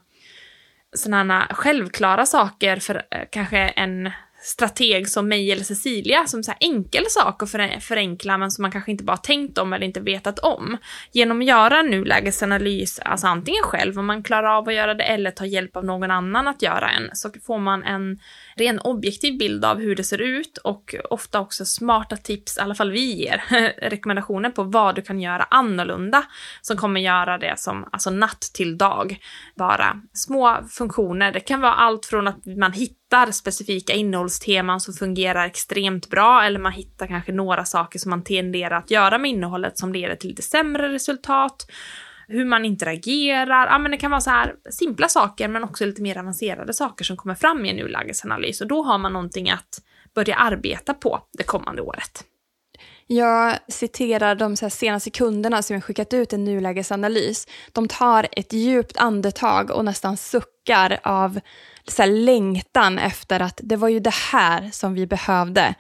sådana 0.97 1.47
självklara 1.51 2.27
saker 2.27 2.77
för 2.77 2.95
eh, 2.95 3.25
kanske 3.31 3.59
en 3.59 4.11
strateg 4.49 5.09
som 5.09 5.29
mig 5.29 5.53
eller 5.53 5.65
Cecilia 5.65 6.27
som 6.27 6.43
så 6.43 6.51
här 6.51 6.59
enkel 6.61 7.05
sak 7.09 7.43
att 7.43 7.51
förenkla 7.85 8.39
men 8.39 8.51
som 8.51 8.63
man 8.63 8.73
kanske 8.73 8.91
inte 8.91 9.05
bara 9.05 9.17
tänkt 9.17 9.59
om 9.59 9.73
eller 9.73 9.87
inte 9.87 10.01
vetat 10.01 10.39
om. 10.39 10.77
Genom 11.13 11.41
att 11.41 11.47
göra 11.47 11.79
en 11.79 11.87
nulägesanalys, 11.87 12.99
alltså 12.99 13.27
antingen 13.27 13.63
själv 13.63 13.99
om 13.99 14.07
man 14.07 14.23
klarar 14.23 14.59
av 14.59 14.69
att 14.69 14.75
göra 14.75 14.95
det 14.95 15.05
eller 15.05 15.31
ta 15.31 15.47
hjälp 15.47 15.77
av 15.77 15.85
någon 15.85 16.11
annan 16.11 16.49
att 16.49 16.63
göra 16.63 16.91
en, 16.91 17.11
så 17.13 17.31
får 17.47 17.59
man 17.59 17.83
en 17.83 18.19
ren 18.57 18.81
objektiv 18.81 19.39
bild 19.39 19.65
av 19.65 19.79
hur 19.79 19.97
det 19.97 20.05
ser 20.05 20.21
ut 20.21 20.59
och 20.59 20.95
ofta 21.11 21.41
också 21.41 21.65
smarta 21.65 22.17
tips, 22.17 22.59
i 22.59 22.61
alla 22.61 22.75
fall 22.75 22.91
vi 22.91 23.15
ger, 23.15 23.43
rekommendationer 23.91 24.51
på 24.51 24.63
vad 24.63 24.95
du 24.95 25.03
kan 25.03 25.21
göra 25.21 25.47
annorlunda 25.51 26.23
som 26.63 26.77
kommer 26.77 27.01
göra 27.01 27.39
det 27.39 27.59
som 27.59 27.89
alltså 27.93 28.11
natt 28.11 28.41
till 28.55 28.79
dag. 28.79 29.19
Bara 29.57 30.01
små 30.13 30.59
funktioner. 30.71 31.33
Det 31.33 31.41
kan 31.41 31.61
vara 31.61 31.75
allt 31.75 32.07
från 32.07 32.29
att 32.29 32.47
man 32.47 32.73
hittar 32.73 32.98
specifika 33.33 33.93
innehållsteman 33.93 34.81
som 34.81 34.95
fungerar 34.95 35.47
extremt 35.47 36.11
bra 36.11 36.43
eller 36.43 36.61
man 36.61 36.73
hittar 36.73 37.07
kanske 37.07 37.33
några 37.33 37.65
saker 37.65 37.99
som 37.99 38.11
man 38.11 38.25
tenderar 38.25 38.79
att 38.79 38.91
göra 38.91 39.19
med 39.19 39.31
innehållet 39.31 39.79
som 39.79 39.93
leder 39.93 40.15
till 40.17 40.31
lite 40.31 40.43
sämre 40.43 40.93
resultat 40.93 41.67
hur 42.29 42.45
man 42.45 42.65
interagerar. 42.65 43.67
Ja, 43.67 43.79
men 43.79 43.91
det 43.91 43.97
kan 43.97 44.11
vara 44.11 44.21
så 44.21 44.31
här 44.31 44.55
simpla 44.71 45.09
saker 45.09 45.49
men 45.49 45.65
också 45.65 45.85
lite 45.85 46.03
mer 46.03 46.19
avancerade 46.19 46.75
saker 46.75 47.05
som 47.05 47.17
kommer 47.17 47.35
fram 47.35 47.65
i 47.65 47.71
en 47.71 47.77
nulägesanalys 47.77 48.61
och 48.61 48.69
då 48.69 48.83
har 48.83 48.99
man 48.99 49.13
någonting 49.13 49.51
att 49.51 49.83
börja 50.15 50.35
arbeta 50.35 50.95
på 50.95 51.21
det 51.39 51.43
kommande 51.43 51.83
året. 51.83 52.25
Jag 53.11 53.59
citerar 53.69 54.35
de 54.35 54.57
så 54.57 54.71
senaste 54.71 55.11
kunderna 55.11 55.63
som 55.63 55.75
jag 55.75 55.85
skickat 55.85 56.15
ut 56.15 56.33
en 56.33 56.45
nulägesanalys. 56.45 57.47
De 57.73 57.89
tar 57.89 58.29
ett 58.33 58.53
djupt 58.53 58.97
andetag 58.97 59.71
och 59.71 59.85
nästan 59.85 60.17
suckar 60.17 61.01
av 61.03 61.41
så 61.87 62.05
längtan 62.07 62.99
efter 62.99 63.41
att 63.41 63.61
det 63.63 63.77
var 63.77 63.89
ju 63.89 64.01
det 64.01 64.15
här 64.15 64.71
som 64.73 64.95
vi 64.95 65.07
behövde 65.07 65.75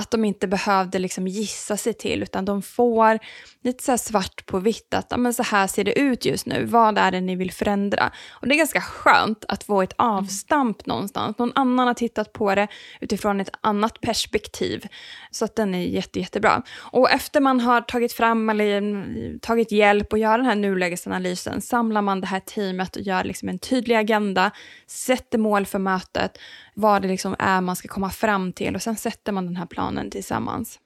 att 0.00 0.10
de 0.10 0.24
inte 0.24 0.46
behövde 0.46 0.98
liksom 0.98 1.28
gissa 1.28 1.76
sig 1.76 1.94
till 1.94 2.22
utan 2.22 2.44
de 2.44 2.62
får 2.62 3.18
lite 3.62 3.84
så 3.84 3.98
svart 3.98 4.46
på 4.46 4.58
vitt 4.58 4.94
att 4.94 5.18
men 5.18 5.34
så 5.34 5.42
här 5.42 5.66
ser 5.66 5.84
det 5.84 5.98
ut 5.98 6.24
just 6.24 6.46
nu, 6.46 6.64
vad 6.64 6.98
är 6.98 7.10
det 7.10 7.20
ni 7.20 7.36
vill 7.36 7.52
förändra? 7.52 8.12
Och 8.30 8.48
det 8.48 8.54
är 8.54 8.58
ganska 8.58 8.80
skönt 8.80 9.44
att 9.48 9.64
få 9.64 9.82
ett 9.82 9.92
avstamp 9.96 10.86
någonstans, 10.86 11.38
någon 11.38 11.52
annan 11.54 11.86
har 11.86 11.94
tittat 11.94 12.32
på 12.32 12.54
det 12.54 12.68
utifrån 13.00 13.40
ett 13.40 13.50
annat 13.60 14.00
perspektiv. 14.00 14.86
Så 15.30 15.44
att 15.44 15.56
den 15.56 15.74
är 15.74 15.82
jätte, 15.82 16.20
jättebra. 16.20 16.62
Och 16.78 17.10
efter 17.10 17.40
man 17.40 17.60
har 17.60 17.80
tagit 17.80 18.12
fram 18.12 18.50
eller 18.50 18.78
mm, 18.78 19.38
tagit 19.40 19.72
hjälp 19.72 20.12
och 20.12 20.18
gör 20.18 20.38
den 20.38 20.46
här 20.46 20.54
nulägesanalysen 20.54 21.60
samlar 21.60 22.02
man 22.02 22.20
det 22.20 22.26
här 22.26 22.40
teamet 22.40 22.96
och 22.96 23.02
gör 23.02 23.24
liksom 23.24 23.48
en 23.48 23.58
tydlig 23.58 23.94
agenda, 23.94 24.50
sätter 24.86 25.38
mål 25.38 25.66
för 25.66 25.78
mötet, 25.78 26.38
vad 26.74 27.02
det 27.02 27.08
liksom 27.08 27.36
är 27.38 27.60
man 27.60 27.76
ska 27.76 27.88
komma 27.88 28.10
fram 28.10 28.52
till 28.52 28.74
och 28.74 28.82
sen 28.82 28.96
sätter 28.96 29.32
man 29.32 29.46
den 29.46 29.56
här 29.56 29.66
planen 29.66 30.10
tillsammans. 30.10 30.78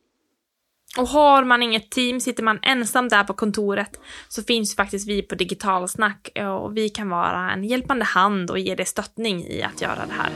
Och 0.99 1.09
har 1.09 1.45
man 1.45 1.63
inget 1.63 1.91
team, 1.91 2.21
sitter 2.21 2.43
man 2.43 2.59
ensam 2.63 3.09
där 3.09 3.25
på 3.25 3.35
kontoret, 3.35 4.01
så 4.29 4.43
finns 4.43 4.77
faktiskt 4.77 5.09
vi 5.09 5.23
på 5.23 5.35
Digitalsnack 5.35 6.29
eh, 6.35 6.55
och 6.55 6.77
vi 6.77 6.89
kan 6.89 7.09
vara 7.09 7.51
en 7.53 7.65
hjälpande 7.65 8.05
hand 8.05 8.51
och 8.51 8.59
ge 8.59 8.75
dig 8.75 8.87
stöttning 8.87 9.45
i 9.45 9.63
att 9.63 9.83
göra 9.83 10.07
det 10.07 10.15
här. 10.15 10.31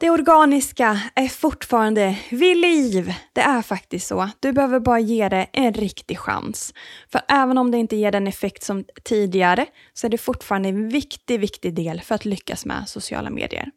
Det 0.00 0.10
organiska 0.10 1.00
är 1.14 1.28
fortfarande 1.28 2.18
vid 2.30 2.56
liv. 2.56 3.14
Det 3.32 3.40
är 3.40 3.62
faktiskt 3.62 4.06
så. 4.06 4.30
Du 4.40 4.52
behöver 4.52 4.80
bara 4.80 5.00
ge 5.00 5.28
det 5.28 5.46
en 5.52 5.74
riktig 5.74 6.18
chans. 6.18 6.74
För 7.12 7.20
även 7.28 7.58
om 7.58 7.70
det 7.70 7.78
inte 7.78 7.96
ger 7.96 8.12
den 8.12 8.26
effekt 8.26 8.62
som 8.62 8.84
tidigare 9.04 9.66
så 9.92 10.06
är 10.06 10.10
det 10.10 10.18
fortfarande 10.18 10.68
en 10.68 10.88
viktig, 10.88 11.40
viktig 11.40 11.74
del 11.74 12.00
för 12.00 12.14
att 12.14 12.24
lyckas 12.24 12.66
med 12.66 12.88
sociala 12.88 13.30
medier. 13.30 13.70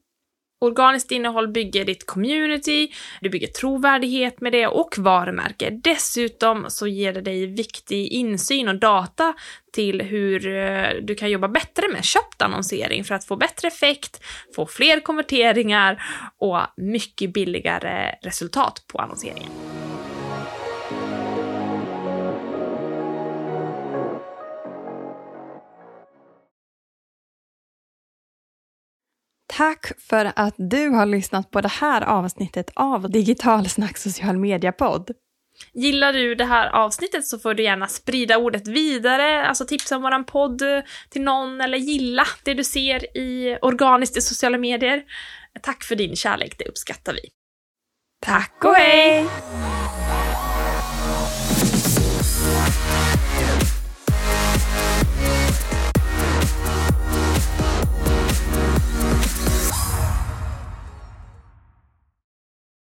Organiskt 0.63 1.12
innehåll 1.12 1.47
bygger 1.47 1.86
ditt 1.86 2.06
community, 2.06 2.91
du 3.21 3.30
bygger 3.30 3.47
trovärdighet 3.47 4.41
med 4.41 4.52
det 4.52 4.67
och 4.67 4.95
varumärke. 4.97 5.69
Dessutom 5.69 6.65
så 6.69 6.88
ger 6.88 7.13
det 7.13 7.21
dig 7.21 7.45
viktig 7.45 8.08
insyn 8.08 8.67
och 8.67 8.80
data 8.80 9.34
till 9.73 10.02
hur 10.02 10.47
eh, 10.47 10.89
du 11.02 11.15
kan 11.15 11.32
jobba 11.32 11.47
bättre 11.47 11.88
med 11.88 12.04
köpt 12.04 12.41
annonsering 12.41 13.04
för 13.04 13.15
att 13.15 13.26
få 13.26 13.36
bättre 13.36 13.67
effekt, 13.67 14.23
få 14.56 14.65
fler 14.65 14.99
konverteringar 14.99 16.04
och 16.38 16.60
mycket 16.78 17.34
billigare 17.34 18.15
resultat 18.21 18.84
på 18.88 18.99
annonseringen. 18.99 19.49
Tack 29.63 29.91
för 29.99 30.32
att 30.36 30.56
du 30.58 30.89
har 30.89 31.06
lyssnat 31.06 31.52
på 31.52 31.62
det 31.62 31.71
här 31.71 32.02
avsnittet 32.02 32.71
av 32.73 33.12
Digital 33.12 33.69
Snack 33.69 33.97
social 33.97 34.38
media-podd. 34.38 35.12
Gillar 35.73 36.13
du 36.13 36.36
det 36.36 36.45
här 36.45 36.69
avsnittet 36.69 37.26
så 37.26 37.39
får 37.39 37.54
du 37.54 37.63
gärna 37.63 37.88
sprida 37.88 38.38
ordet 38.38 38.67
vidare, 38.67 39.47
alltså 39.47 39.65
tipsa 39.65 39.95
om 39.95 40.02
våran 40.02 40.26
podd 40.26 40.62
till 41.10 41.21
någon 41.21 41.62
eller 41.62 41.78
gilla 41.78 42.26
det 42.43 42.54
du 42.54 42.63
ser 42.63 43.17
i 43.17 43.58
organiskt 43.62 44.17
i 44.17 44.21
sociala 44.21 44.58
medier. 44.58 45.04
Tack 45.62 45.84
för 45.84 45.95
din 45.95 46.15
kärlek, 46.15 46.56
det 46.58 46.65
uppskattar 46.65 47.13
vi. 47.13 47.30
Tack 48.26 48.63
och 48.63 48.76
hej! 48.76 49.26